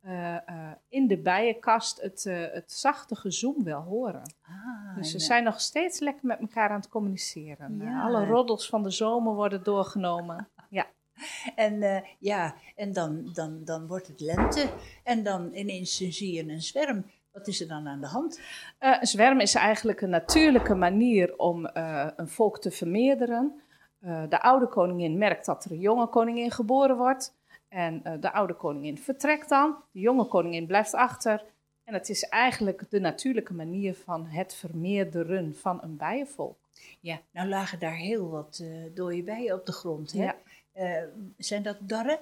[0.00, 4.34] eh, eh, in de bijenkast het, eh, het zachte gezoem wel horen.
[4.42, 7.78] Ah, Dus ze zijn nog steeds lekker met elkaar aan het communiceren.
[7.78, 8.02] Ja.
[8.02, 10.48] Alle roddels van de zomer worden doorgenomen.
[10.70, 10.86] Ja,
[11.54, 14.68] En ja, en dan, dan, dan wordt het lente.
[15.04, 17.04] En dan ineens zie je een zwerm.
[17.32, 18.40] Wat is er dan aan de hand?
[18.78, 21.68] Een zwerm is eigenlijk een natuurlijke manier om
[22.16, 23.62] een volk te vermeerderen.
[24.00, 27.34] Eh, de oude koningin merkt dat er een jonge koningin geboren wordt.
[27.68, 29.76] En eh, de oude koningin vertrekt dan.
[29.92, 31.44] De jonge koningin blijft achter.
[31.84, 36.58] En het is eigenlijk de natuurlijke manier van het vermeerderen van een bijenvolk.
[37.00, 40.12] Ja, nou lagen daar heel wat eh dode bijen op de grond.
[40.12, 40.22] Hè?
[40.22, 40.36] Ja.
[41.36, 42.18] Zijn dat darren?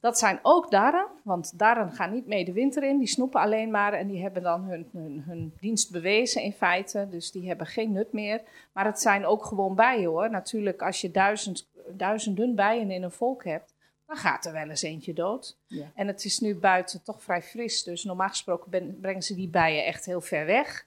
[0.00, 2.98] Dat zijn ook darren, want darren gaan niet mee de winter in.
[2.98, 7.06] Die snoepen alleen maar en die hebben dan hun, hun, hun dienst bewezen in feite.
[7.10, 8.42] Dus die hebben geen nut meer.
[8.72, 10.30] Maar het zijn ook gewoon bijen hoor.
[10.30, 13.74] Natuurlijk, als je duizend, duizenden bijen in een volk hebt,
[14.06, 15.56] dan gaat er wel eens eentje dood.
[15.66, 15.90] Ja.
[15.94, 19.48] En het is nu buiten toch vrij fris, dus normaal gesproken ben- brengen ze die
[19.48, 20.86] bijen echt heel ver weg.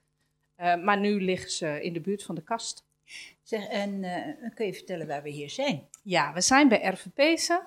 [0.55, 2.85] Eh, maar nu liggen ze in de buurt van de kast.
[3.43, 5.87] Zeg, en eh, kun je vertellen waar we hier zijn?
[6.01, 7.61] Ja, we zijn bij RVP'se.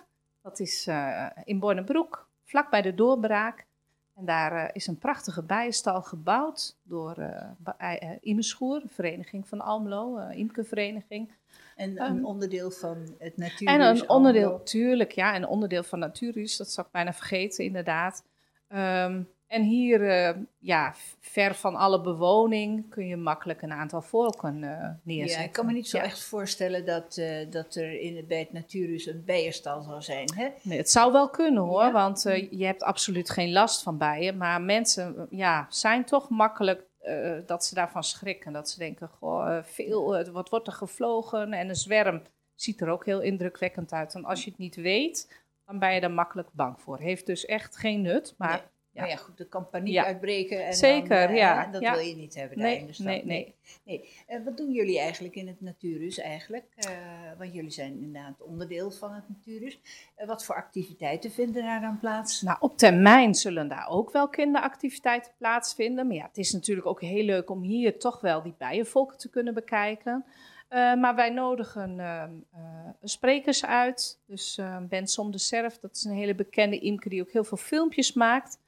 [0.46, 3.66] Dat is eh, in Bornebroek, vlak bij de doorbraak.
[4.14, 7.14] En daar eh, is een prachtige bijenstal gebouwd door
[7.58, 11.32] Ba- eh, Imeschoer, een vereniging van Almelo, een imkervereniging.
[11.76, 13.68] En Ehm, een onderdeel van het natuur.
[13.68, 18.24] En een onderdeel, tuurlijk, ja, een onderdeel van Natuurhuis, dat zou ik bijna vergeten, inderdaad.
[18.68, 24.64] Ehm, en hier, eh, ja, ver van alle bewoning, kun je makkelijk een aantal volken
[24.64, 25.40] eh neerzetten.
[25.40, 26.02] Ja, ik kan me niet zo Ja.
[26.04, 30.28] echt voorstellen dat, eh, dat er in het, bij het natuurhuis een bijenstal zou zijn.
[30.34, 30.48] Hè?
[30.62, 31.92] Nee, het zou wel kunnen hoor, Ja?
[31.92, 34.36] want eh, je hebt absoluut geen last van bijen.
[34.36, 38.52] Maar mensen eh, ja, zijn toch makkelijk eh, dat ze daarvan schrikken.
[38.52, 41.52] Dat ze denken, goh, eh, veel, eh, wat wordt er gevlogen?
[41.52, 42.22] En een zwerm
[42.54, 44.14] ziet er ook heel indrukwekkend uit.
[44.14, 46.98] En als je het niet weet, dan ben je er makkelijk bang voor.
[46.98, 48.60] Heeft dus echt geen nut, maar Nee.
[48.96, 50.04] Nou ja, goed, er kan paniek Ja.
[50.04, 50.66] uitbreken.
[50.66, 51.92] En Zeker, dan, eh, ja, Dat ja.
[51.92, 53.06] wil je niet hebben daar in nee, de stad.
[53.06, 53.54] nee, nee.
[53.84, 54.08] nee.
[54.26, 56.64] Eh, wat doen jullie eigenlijk in het natuurhuis eigenlijk?
[56.76, 56.90] Eh,
[57.38, 59.80] want jullie zijn inderdaad onderdeel van het natuurhuis.
[60.26, 62.42] Wat voor activiteiten vinden daar dan plaats?
[62.42, 66.06] Nou, op termijn zullen daar ook wel kinderactiviteiten plaatsvinden.
[66.06, 69.30] Maar ja, het is natuurlijk ook heel leuk om hier toch wel die bijenvolken te
[69.30, 70.24] kunnen bekijken.
[70.68, 72.60] Maar wij nodigen ehm, eh,
[73.02, 74.20] sprekers uit.
[74.26, 77.44] Dus eh Ben Som de Serf, dat is een hele bekende imker die ook heel
[77.44, 78.58] veel filmpjes maakt.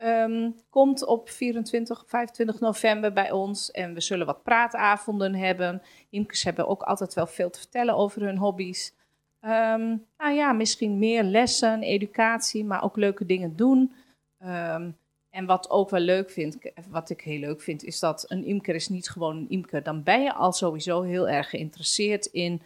[0.00, 5.82] Ehm, komt op 24, 25 november bij ons en we zullen wat praatavonden hebben.
[6.10, 8.94] Imkers hebben ook altijd wel veel te vertellen over hun hobby's.
[9.40, 13.92] Ehm, nou ja, misschien meer lessen, educatie, maar ook leuke dingen doen.
[14.38, 14.90] Ehm,
[15.30, 18.74] en wat ook wel leuk vind, wat ik heel leuk vind, is dat een imker
[18.74, 19.82] is niet gewoon een imker.
[19.82, 22.62] Dan ben je al sowieso heel erg geïnteresseerd in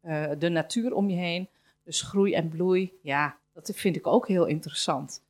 [0.00, 1.48] eh, de natuur om je heen.
[1.84, 5.24] Dus groei en bloei, ja, dat vind ik ook heel interessant.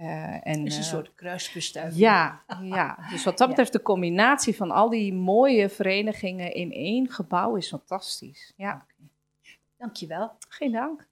[0.00, 2.00] Eh, en, is een eh, soort kruisbestuiving.
[2.00, 7.10] ja, ja, dus wat dat betreft, de combinatie van al die mooie verenigingen in één
[7.10, 8.52] gebouw is fantastisch.
[8.56, 8.86] Ja,
[9.76, 10.32] Dankjewel.
[10.48, 11.08] geen dank.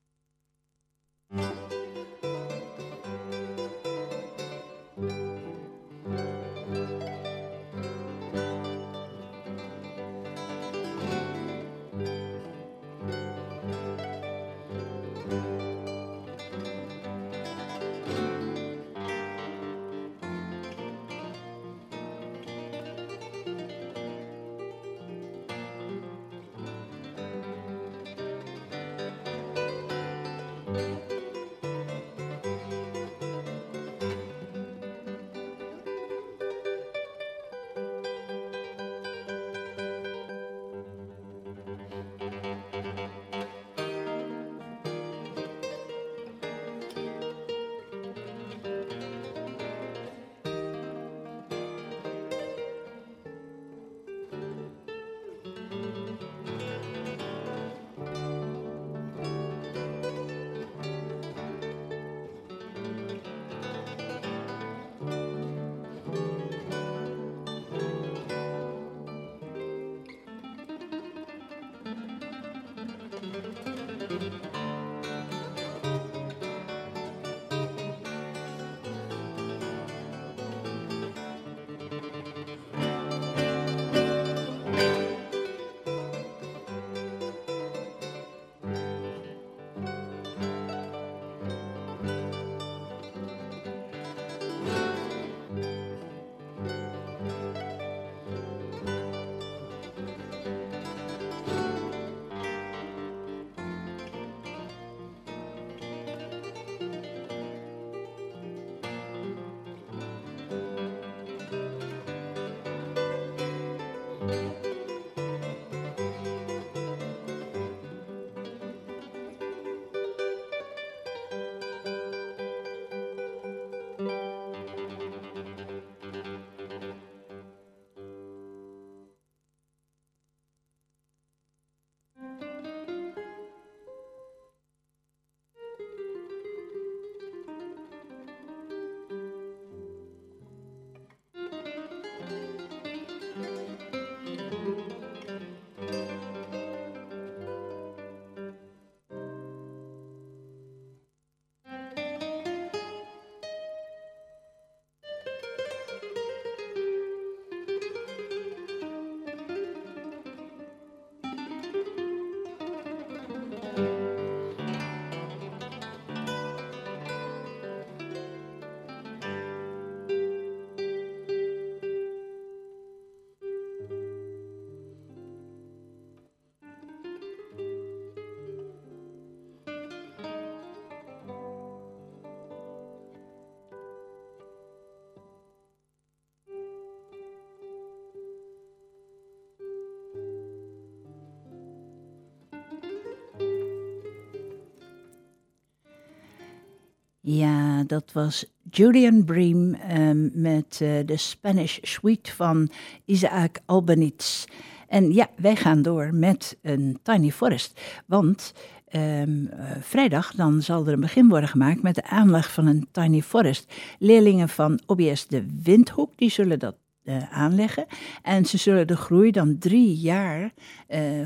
[197.87, 202.70] Dat was Julian Bream ehm, met eh, de Spanish Suite van
[203.05, 204.45] Isaac Albanitz.
[204.89, 207.81] En ja, wij gaan door met een Tiny Forest.
[208.07, 208.53] Want
[208.89, 212.89] ehm, eh, vrijdag dan zal er een begin worden gemaakt met de aanleg van een
[212.93, 213.72] Tiny Forest.
[213.99, 217.87] Leerlingen van OBS de Windhoek, die zullen dat eh, aanleggen.
[218.22, 220.53] En ze zullen de groei dan drie jaar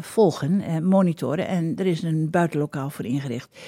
[0.00, 1.46] volgen, eh, monitoren.
[1.46, 3.58] En er is een buitenlokaal voor ingericht.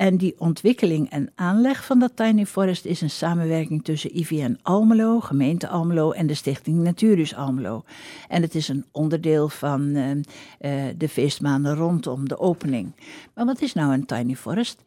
[0.00, 5.20] En die ontwikkeling en aanleg van dat Tiny Forest is een samenwerking tussen IVN Almelo,
[5.20, 7.84] gemeente Almelo en de stichting Natuurus Almelo.
[8.28, 10.10] En het is een onderdeel van eh,
[10.58, 12.92] eh, de feestmaanden rondom de opening.
[13.34, 14.82] Maar wat is nou een Tiny Forest?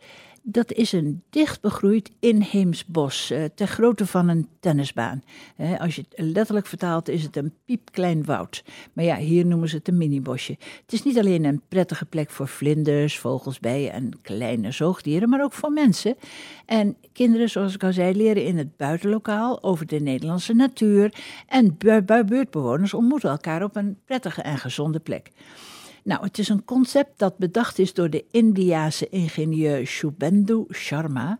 [0.46, 5.24] Dat is een dicht begroeid inheems bos, eh, ter grootte van een tennisbaan.
[5.56, 8.64] Hè, als je het letterlijk vertaalt, is het een piepklein woud.
[8.94, 10.58] Maar ja, hier noemen ze het een minibosje.
[10.82, 15.44] Het is niet alleen een prettige plek voor vlinders, vogels, bijen en kleine zoogdieren, maar
[15.44, 16.16] ook voor mensen.
[16.66, 21.14] En kinderen, zoals ik al zei, leren in het buitenlokaal over de Nederlandse natuur.
[21.48, 25.32] En bu- bu- buurtbewoners ontmoeten elkaar op een prettige en gezonde plek.
[26.04, 31.40] Nou, het is een concept dat bedacht is door de Indiase ingenieur Shubhendu Sharma.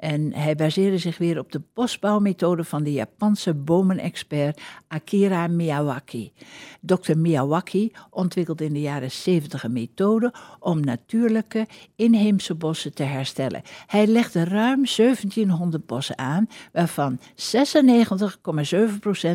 [0.00, 6.32] En hij baseerde zich weer op de bosbouwmethode van de Japanse bomenexpert Akira Miyawaki.
[6.80, 7.16] Dr.
[7.16, 13.62] Miyawaki ontwikkelde in de jaren 70 een methode om natuurlijke inheemse bossen te herstellen.
[13.86, 17.26] Hij legde ruim 1700 bossen aan, waarvan 96,7%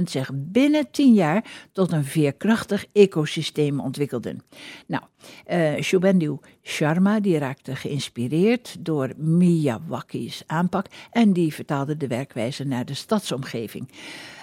[0.04, 4.44] zich binnen 10 jaar tot een veerkrachtig ecosysteem ontwikkelden.
[4.88, 5.04] Nou,
[5.46, 6.38] eh Shubhendu
[6.68, 13.90] Sharma die raakte geïnspireerd door Miyawaki's aanpak en die vertaalde de werkwijze naar de stadsomgeving.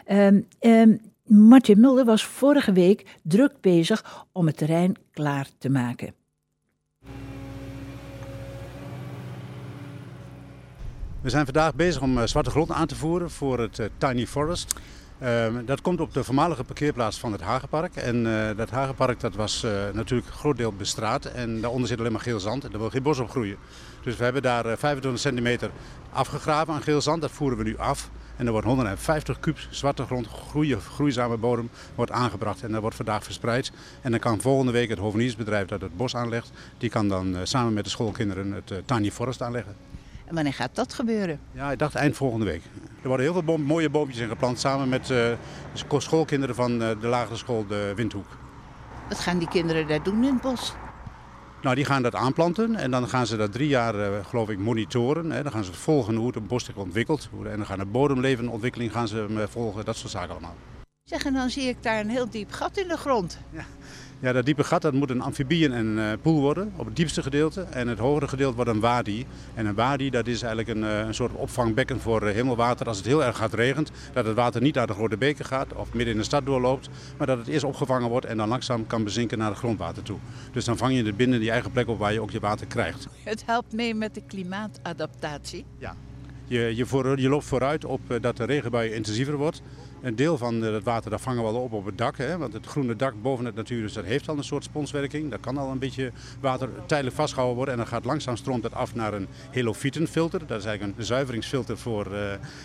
[0.04, 0.96] Ehm,
[1.26, 6.14] Martin Mulder was vorige week druk bezig om het terrein klaar te maken.
[11.20, 14.26] We zijn vandaag bezig om eh, zwarte grond aan te voeren voor het eh, Tiny
[14.26, 14.74] Forest.
[15.22, 17.96] Ehm, dat komt op de voormalige parkeerplaats van het Hagenpark.
[17.96, 21.24] En eh, dat Hagenpark dat was eh, natuurlijk een groot deel bestraat.
[21.24, 23.56] En daaronder zit alleen maar geel zand en daar wil geen bos op groeien.
[24.02, 25.70] Dus we hebben daar eh, 25 centimeter
[26.12, 27.20] afgegraven aan geel zand.
[27.20, 28.10] Dat voeren we nu af.
[28.36, 30.26] En er wordt 150 kubus zwarte grond,
[30.94, 32.62] groeizame bodem, wordt aangebracht.
[32.62, 33.72] En dat wordt vandaag verspreid.
[34.00, 37.40] En dan kan volgende week het hoveniersbedrijf dat het bos aanlegt, die kan dan eh,
[37.42, 39.76] samen met de schoolkinderen het eh, Tiny Forest aanleggen.
[40.32, 41.40] En wanneer gaat dat gebeuren?
[41.50, 42.62] Ja, ik dacht eind volgende week.
[43.02, 45.36] Er worden heel veel boom- mooie boompjes in geplant samen met eh, de
[45.72, 48.26] scho- schoolkinderen van eh, de lagere school de Windhoek.
[49.08, 50.74] Wat gaan die kinderen daar doen in het bos?
[51.62, 54.58] Nou, die gaan dat aanplanten en dan gaan ze dat drie jaar, eh, geloof ik,
[54.58, 55.30] monitoren.
[55.30, 55.42] Hè.
[55.42, 57.28] Dan gaan ze volgen hoe het bos zich ontwikkelt.
[57.44, 60.56] En dan gaan de bodemlevenontwikkeling gaan ze volgen, dat soort zaken allemaal.
[61.04, 63.38] Zeg, en dan zie ik daar een heel diep gat in de grond.
[63.50, 63.64] Ja,
[64.30, 67.60] dat diepe gat dat moet een amfibieën en eh, poel worden op het diepste gedeelte.
[67.60, 69.26] En het hogere gedeelte wordt een wadi.
[69.54, 72.86] En een wadi dat is eigenlijk een, eh, een soort opvangbekken voor eh, hemelwater.
[72.86, 75.72] Als het heel erg hard regent, dat het water niet naar de grote beken gaat
[75.74, 76.88] of midden in de stad doorloopt.
[77.16, 80.18] Maar dat het eerst opgevangen wordt en dan langzaam kan bezinken naar het grondwater toe.
[80.52, 82.66] Dus dan vang je het binnen die eigen plek op waar je ook je water
[82.66, 83.08] krijgt.
[83.24, 85.64] Het helpt mee met de klimaatadaptatie.
[86.46, 89.62] Je, je, voor, je loopt vooruit op dat de regenbui intensiever wordt.
[90.02, 92.16] Een deel van eh, het water dat vangen we al op op het dak.
[92.18, 95.30] Hè, want het groene dak boven het natuur dus dat heeft al een soort sponswerking.
[95.30, 97.74] Daar kan al een beetje water tijdelijk vastgehouden worden.
[97.74, 100.46] En dan gaat langzaam stroomt het af naar een helofietenfilter.
[100.46, 102.20] Dat is eigenlijk een zuiveringsfilter voor, eh,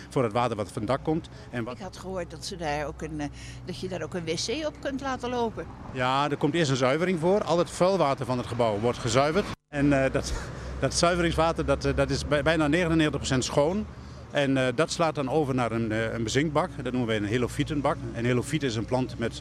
[0.08, 1.28] voor het water wat van het dak komt.
[1.50, 3.26] En wat, Ik had gehoord dat, ze daar ook een, eh,
[3.64, 5.66] dat je daar ook een wc op kunt laten lopen.
[5.92, 7.44] ja, er komt eerst een zuivering voor.
[7.44, 9.46] Al het vuilwater van het gebouw wordt gezuiverd.
[9.68, 10.32] En dat,
[10.80, 13.86] dat zuiveringswater dat, dat is bij- bijna 99% schoon.
[14.30, 16.70] En eh, dat slaat dan over naar een, eh, een bezinkbak.
[16.76, 17.96] Dat noemen wij een helofietenbak.
[18.12, 19.38] En helofiet is een plant met eh,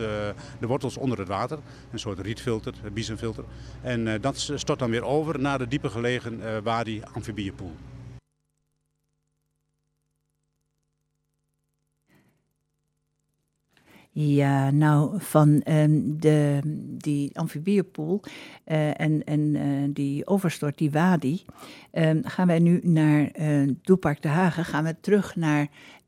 [0.59, 1.59] de wortels onder het water.
[1.91, 3.43] Een soort rietfilter, een biezenfilter.
[3.81, 7.75] En dat stort dan weer over naar de dieper gelegen wadi amfibiepoel.
[14.19, 16.59] Ja, nou, van ehm, de,
[16.97, 18.21] die amfibiepoel
[18.63, 19.63] eh, en, en eh,
[19.93, 21.45] die overstort, die wadi,
[21.91, 25.67] ehm, gaan wij nu naar eh Doepark de Hagen, gaan we terug naar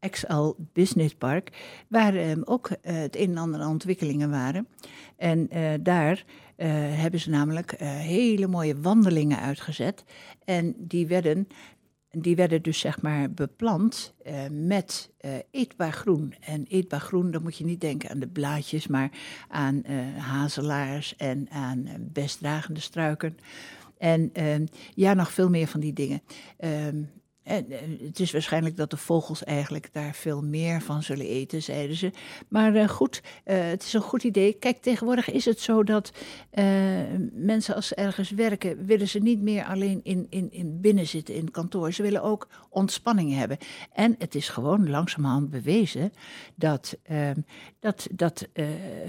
[0.09, 1.49] XL Business Park,
[1.87, 4.67] waar ehm, ook het een en ander ontwikkelingen waren.
[5.17, 5.49] En
[5.83, 6.25] daar
[6.93, 10.03] hebben ze namelijk hele mooie wandelingen uitgezet.
[10.45, 11.47] En die werden
[12.11, 16.33] die werden dus zeg maar beplant eh, met eh, eetbaar groen.
[16.39, 19.11] En eetbaar groen, dan moet je niet denken aan de blaadjes, maar
[19.47, 23.37] aan eh, hazelaars en aan bestdragende struiken.
[23.97, 26.21] En ehm, ja, nog veel meer van die dingen.
[27.49, 27.65] En,
[28.03, 32.11] het is waarschijnlijk dat de vogels eigenlijk daar veel meer van zullen eten, zeiden ze.
[32.47, 34.53] Maar eh, goed, eh, het is een goed idee.
[34.53, 36.11] Kijk, tegenwoordig is het zo dat
[36.49, 36.65] eh,
[37.33, 41.35] mensen als ze ergens werken, willen ze niet meer alleen in, in, in binnen zitten
[41.35, 41.91] in kantoor.
[41.91, 43.57] Ze willen ook ontspanning hebben.
[43.93, 46.13] En het is gewoon langzamerhand bewezen
[46.55, 47.39] dat ehm,
[47.79, 48.47] dat, dat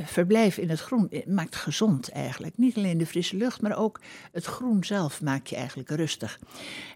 [0.05, 2.57] verblijf in het groen maakt gezond eigenlijk.
[2.57, 4.01] Niet alleen de frisse lucht, maar ook
[4.33, 6.41] het groen zelf maakt je eigenlijk rustig.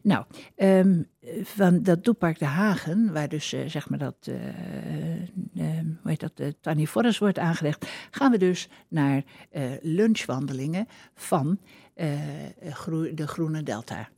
[0.02, 0.24] Nou,
[0.56, 1.02] ehm,
[1.42, 6.20] van dat Doepark de Hagen, waar dus eh, zeg maar dat, eh, eh, hoe heet
[6.20, 9.22] dat, de Forest wordt aangelegd, gaan we dus naar
[9.82, 11.58] lunchwandelingen van
[13.14, 14.08] de Groene Delta.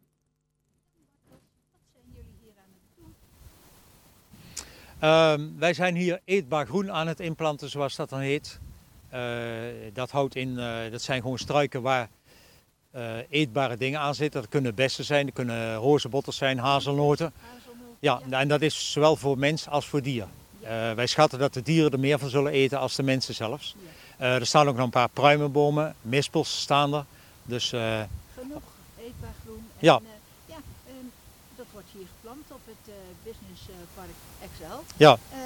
[4.98, 8.61] Ehm, wij zijn hier eetbaar groen aan het inplanten, zoals dat dan heet.
[9.92, 10.54] Dat houdt in,
[10.90, 12.09] dat zijn gewoon struiken waar
[13.30, 14.40] eetbare dingen aan zitten.
[14.40, 17.32] Dat kunnen bessen zijn, dat kunnen rozenbotters zijn, hazelnoten.
[17.99, 20.26] Ja, en dat is zowel voor mens als voor dier.
[20.62, 23.74] Eh, wij schatten dat de dieren er meer van zullen eten als de mensen zelfs.
[24.16, 27.05] Eh, er staan ook nog een paar pruimenbomen, mispels staan er.
[27.42, 28.03] Dus eh,
[28.38, 28.62] Genoeg
[29.01, 29.57] eetbaar groen.
[29.78, 29.94] En, Ja.
[29.97, 30.03] eh,
[30.47, 30.57] ja
[31.57, 32.94] dat wordt hier geplant op het eh,
[33.24, 34.09] Business eh, Park
[34.51, 34.84] Excel.
[34.97, 35.38] ja, Eh,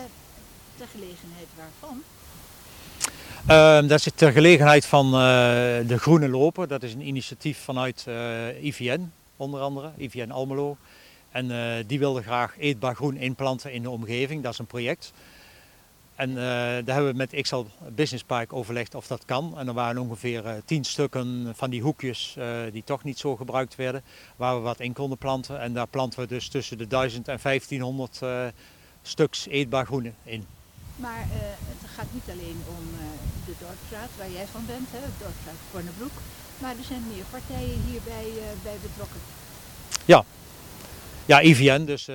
[0.76, 2.02] ter gelegenheid waarvan?
[3.46, 5.10] Ehm, dat is ter gelegenheid van eh,
[5.86, 6.68] de Groene Lopen.
[6.68, 10.76] Dat is een initiatief vanuit eh, IVN, onder andere, IVN Almelo.
[11.30, 14.42] En eh, die wilde graag eetbaar groen inplanten in de omgeving.
[14.42, 15.12] Dat is een project.
[16.14, 17.64] En daar hebben we met XL
[17.94, 19.58] Business Park overlegd of dat kan.
[19.58, 22.36] En er waren ongeveer tien stukken van die hoekjes
[22.72, 24.02] die toch niet zo gebruikt werden,
[24.36, 25.60] waar we wat in konden planten.
[25.60, 28.46] En daar planten we dus tussen de 1000 en 1500 eh,
[29.02, 30.46] stuks eetbaar groen in.
[31.00, 31.38] Maar eh,
[31.72, 33.04] het gaat niet alleen om eh,
[33.46, 36.16] de Dorpsraad, waar jij van bent, hè, Dorpsraad Kornebroek.
[36.58, 39.20] Maar er zijn meer partijen hierbij eh, bij betrokken.
[41.26, 42.08] Ja, IVN, dus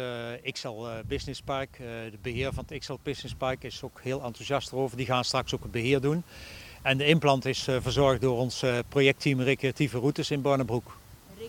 [0.51, 1.77] XL Business Park,
[2.11, 4.97] de beheer van het XL Business Park is ook heel enthousiast erover.
[4.97, 6.23] Die gaan straks ook het beheer doen.
[6.81, 10.97] En de implant is verzorgd door ons projectteam Recreatieve Routes in Bornebroek.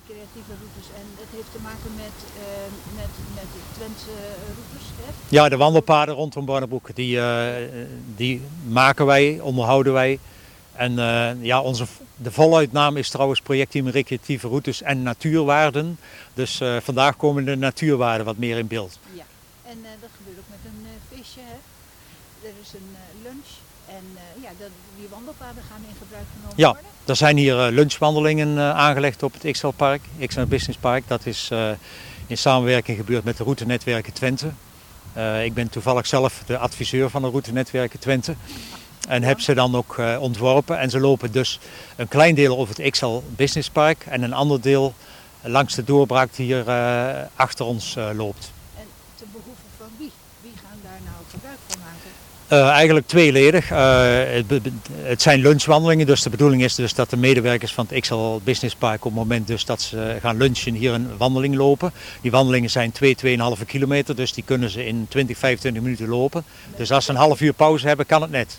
[0.09, 0.87] Recreatieve routes.
[0.97, 4.11] En dat heeft te maken met, eh, met, met de Twentse
[4.45, 4.87] routes.
[4.97, 5.13] Hè?
[5.29, 7.69] Ja, de wandelpaden rondom Bornebroek, die, eh,
[8.17, 10.19] die maken wij, onderhouden wij.
[10.73, 11.87] En eh, ja, onze,
[12.17, 15.99] de voluitnaam is trouwens projectteam Recreatieve Routes en Natuurwaarden.
[16.35, 18.99] Dus vandaag komen de natuurwaarden wat meer in beeld.
[19.13, 19.25] Ja.
[19.65, 20.87] En dat gebeurt ook met een
[21.17, 21.41] feestje.
[21.41, 21.57] Hè?
[22.49, 23.51] Er is een lunch.
[23.87, 24.05] En
[24.43, 26.73] ja, dat, die wandelpaden gaan in gebruik genomen Ja.
[26.73, 26.96] worden.
[27.07, 31.05] Er zijn hier eh, lunchwandelingen eh, aangelegd op het XL Park, XL Business Park.
[31.07, 31.71] Dat is eh,
[32.27, 34.51] in samenwerking gebeurd met de routenetwerken Twente.
[35.43, 38.35] Ik ben toevallig zelf de adviseur van de routenetwerken Twente.
[39.09, 40.79] En heb ze dan ook ontworpen.
[40.79, 41.61] En ze lopen dus
[41.97, 44.95] een klein deel over het XL Business Park en een ander deel
[45.43, 46.65] langs de doorbraak die hier
[47.37, 48.53] achter ons loopt.
[48.77, 50.13] En ten behoeve van wie?
[50.43, 51.81] Wie gaan daar nou gebruik van
[52.49, 53.71] Eh, eigenlijk tweeledig.
[53.71, 53.79] Eh,
[55.03, 58.75] het, zijn lunchwandelingen, dus de bedoeling is dus dat de medewerkers van het XL Business
[58.75, 61.93] Park op het moment dus dat ze gaan lunchen hier een wandeling lopen.
[62.21, 66.45] Die wandelingen zijn 2, 2,5 kilometer, dus die kunnen ze in 20, 25 minuten lopen.
[66.77, 68.59] Dus als ze een half uur pauze hebben, kan het net.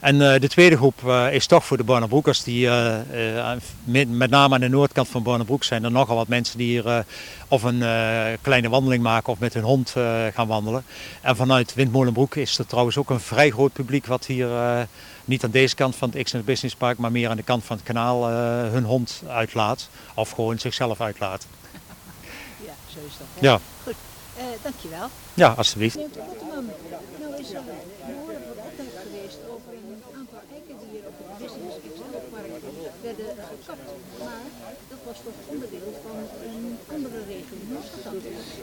[0.00, 2.42] En eh, de tweede groep eh, is toch voor de Bornebroekers.
[2.42, 3.52] Die, eh,
[3.84, 7.04] met, met name aan de noordkant van Bornebroek zijn er nogal wat mensen die hier
[7.48, 7.82] of een
[8.40, 9.90] kleine wandeling maken of met hun hond
[10.34, 10.84] gaan wandelen.
[11.20, 14.48] En vanuit Windmolenbroek is er trouwens ook een vrij groot publiek wat hier
[15.24, 17.76] niet aan deze kant van het X Business Park, maar meer aan de kant van
[17.76, 18.26] het kanaal
[18.70, 19.88] hun hond uitlaat.
[20.14, 21.46] Of gewoon zichzelf uitlaat.
[22.64, 23.26] Ja, zo is dat.
[23.34, 23.46] Hè?
[23.46, 23.94] Ja, Goed,
[24.62, 25.08] dankjewel.
[25.34, 25.96] ja alsjeblieft.
[25.96, 27.62] Nou is er
[28.56, 31.37] opdracht geweest over een aantal eiken die hier op het
[33.02, 33.78] Werden gekapt.
[34.24, 37.58] Maar dat was toch onderdeel van een andere regeling.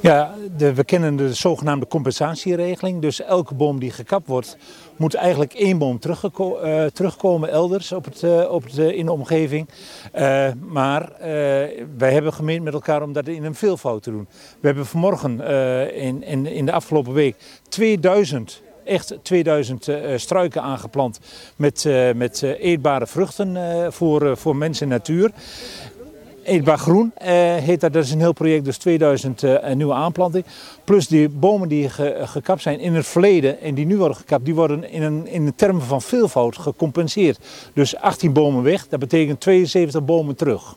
[0.02, 3.02] Ja, de, we kennen de zogenaamde compensatieregeling.
[3.02, 4.58] Dus elke boom die gekapt wordt,
[4.96, 9.70] moet eigenlijk één boom eh, terugkomen elders op het, eh, op eh, in de omgeving.
[10.60, 11.12] Maar
[11.98, 14.28] wij hebben gemeend met elkaar om dat in een veelvoud te doen.
[14.60, 15.42] We hebben vanmorgen
[15.94, 17.36] in, in, in de afgelopen week
[17.70, 21.20] 2000 echt 2000 eh, struiken aangeplant
[21.56, 23.58] met, eh, met eh, eetbare vruchten
[23.94, 25.32] voor, voor mens en natuur.
[26.44, 27.12] Eetbaar Groen
[27.60, 27.94] heet dat.
[27.94, 30.46] Dat is een heel project, dus 2000 eh, nieuwe aanplanting.
[30.84, 34.46] Plus die bomen die ge- gekapt zijn in het verleden en die nu worden gekapt,
[34.46, 37.40] die worden in, een, in de termen van veelvoud gecompenseerd.
[37.74, 40.76] Dus 18 bomen weg, dat betekent 72 bomen terug.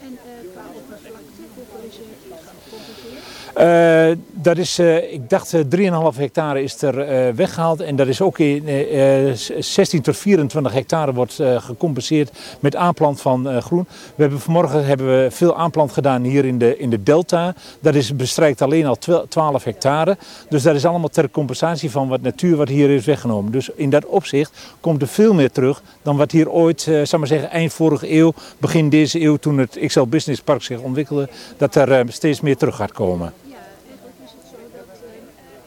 [0.00, 6.16] En eh, qua oppervlakte, hoeveel is er Eh, dat is, eh, ik dacht, eh, 3,5
[6.16, 7.80] hectare is er eh, weggehaald.
[7.80, 12.30] En dat is ook in eh, eh, 16 tot 24 hectare wordt eh, gecompenseerd
[12.60, 13.86] met aanplant van eh, groen.
[14.14, 17.54] We hebben vanmorgen hebben we veel aanplant gedaan hier in de, in de delta.
[17.80, 18.96] Dat is bestrijkt alleen al
[19.28, 20.16] 12 hectare.
[20.48, 23.52] Dus dat is allemaal ter compensatie van wat natuur wat hier is weggenomen.
[23.52, 27.18] Dus in dat opzicht komt er veel meer terug dan wat hier ooit, eh zal
[27.18, 31.28] maar zeggen, eind vorige eeuw, begin deze eeuw, toen het XL Business Park zich ontwikkelde,
[31.56, 33.32] dat er eh, steeds meer terug gaat komen.
[33.42, 35.08] Ja, eigenlijk is het zo dat eh,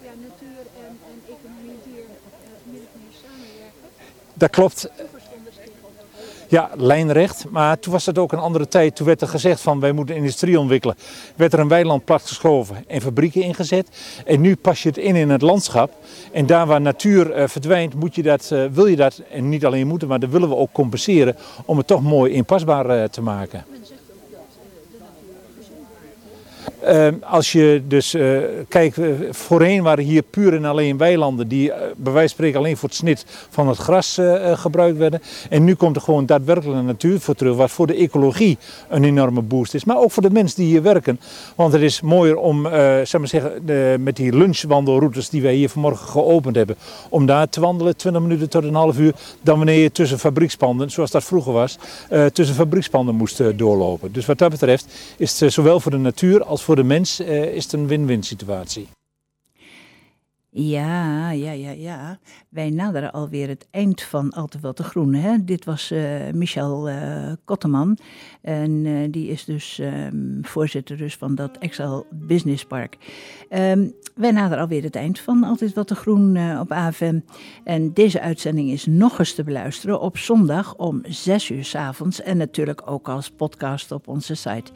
[0.06, 3.90] ja, natuur en, en economie hier eh, min of meer samenwerken.
[4.38, 4.90] Dat klopt.
[6.50, 7.46] Ja, lijnrecht.
[7.50, 8.96] Maar toen was dat ook een andere tijd.
[8.96, 10.96] Toen werd er gezegd van wij moeten industrie ontwikkelen.
[11.36, 13.88] Werd er een weiland platgeschoven en fabrieken ingezet.
[14.26, 15.94] En nu pas je het in in het landschap.
[16.32, 19.66] En daar waar natuur eh, verdwijnt, moet je dat, eh, wil je dat, en niet
[19.66, 21.36] alleen moeten, maar dat willen we ook compenseren.
[21.66, 23.66] Om het toch mooi inpasbaar eh, te maken.
[23.70, 25.88] Men zegt ook dat eh, de natuur gezond
[26.80, 31.72] Eh, als je dus eh, kijkt, eh, voorheen waren hier puur en alleen weilanden die
[31.72, 34.20] eh, bij wijze van spreken alleen voor het snit van het gras
[34.54, 35.22] gebruikt werden.
[35.50, 38.58] En nu komt er gewoon daadwerkelijk een natuur voor terug, wat voor de ecologie
[38.90, 39.86] een enorme boost is.
[39.86, 41.20] Maar ook voor de mensen die hier werken.
[41.56, 42.64] Want het is mooier om,
[43.04, 43.64] zeg maar zeggen,
[44.04, 46.76] met die lunchwandelroutes die wij hier vanmorgen geopend hebben,
[47.10, 50.92] om daar te wandelen 20 minuten tot een half uur, dan wanneer je tussen fabriekspanden,
[50.92, 51.78] zoals dat vroeger was,
[52.34, 54.12] tussen fabriekspanden moest doorlopen.
[54.12, 54.86] Dus wat dat betreft
[55.18, 58.24] is het zowel voor de natuur als voor de mens eh, is het een win-win
[58.24, 58.88] situatie.
[60.49, 62.20] Ja, ja, ja, ja.
[62.49, 65.13] Wij naderen alweer het eind van Al te wel te groen.
[65.13, 65.43] Hè?
[65.43, 67.97] Dit was eh, Michel eh Kotteman.
[68.41, 72.97] En die is dus ehm, voorzitter dus van dat Excel Business Park.
[73.49, 77.20] Ehm, wij naderen alweer het eind van Altijd wat te groen op AFM.
[77.63, 82.22] En deze uitzending is nog eens te beluisteren op zondag om 6 uur s avonds.
[82.22, 84.72] En natuurlijk ook als podcast op onze site.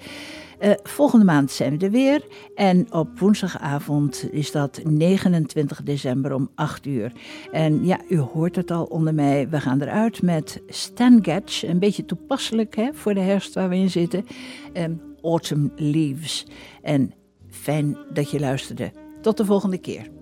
[0.62, 2.28] Eh, volgende maand zijn we er weer.
[2.56, 7.12] En op woensdagavond is dat 29 december om 8 uur.
[7.52, 9.50] En ja, u hoort het al onder mij.
[9.50, 11.64] We gaan eruit met Stan Getch.
[11.64, 14.26] Een beetje toepasselijk hè, voor de herfst waar we in zitten.
[14.74, 16.46] Ehm, Autumn Leaves.
[16.82, 17.14] En
[17.50, 18.92] fijn dat je luisterde.
[19.22, 20.21] Tot de volgende keer.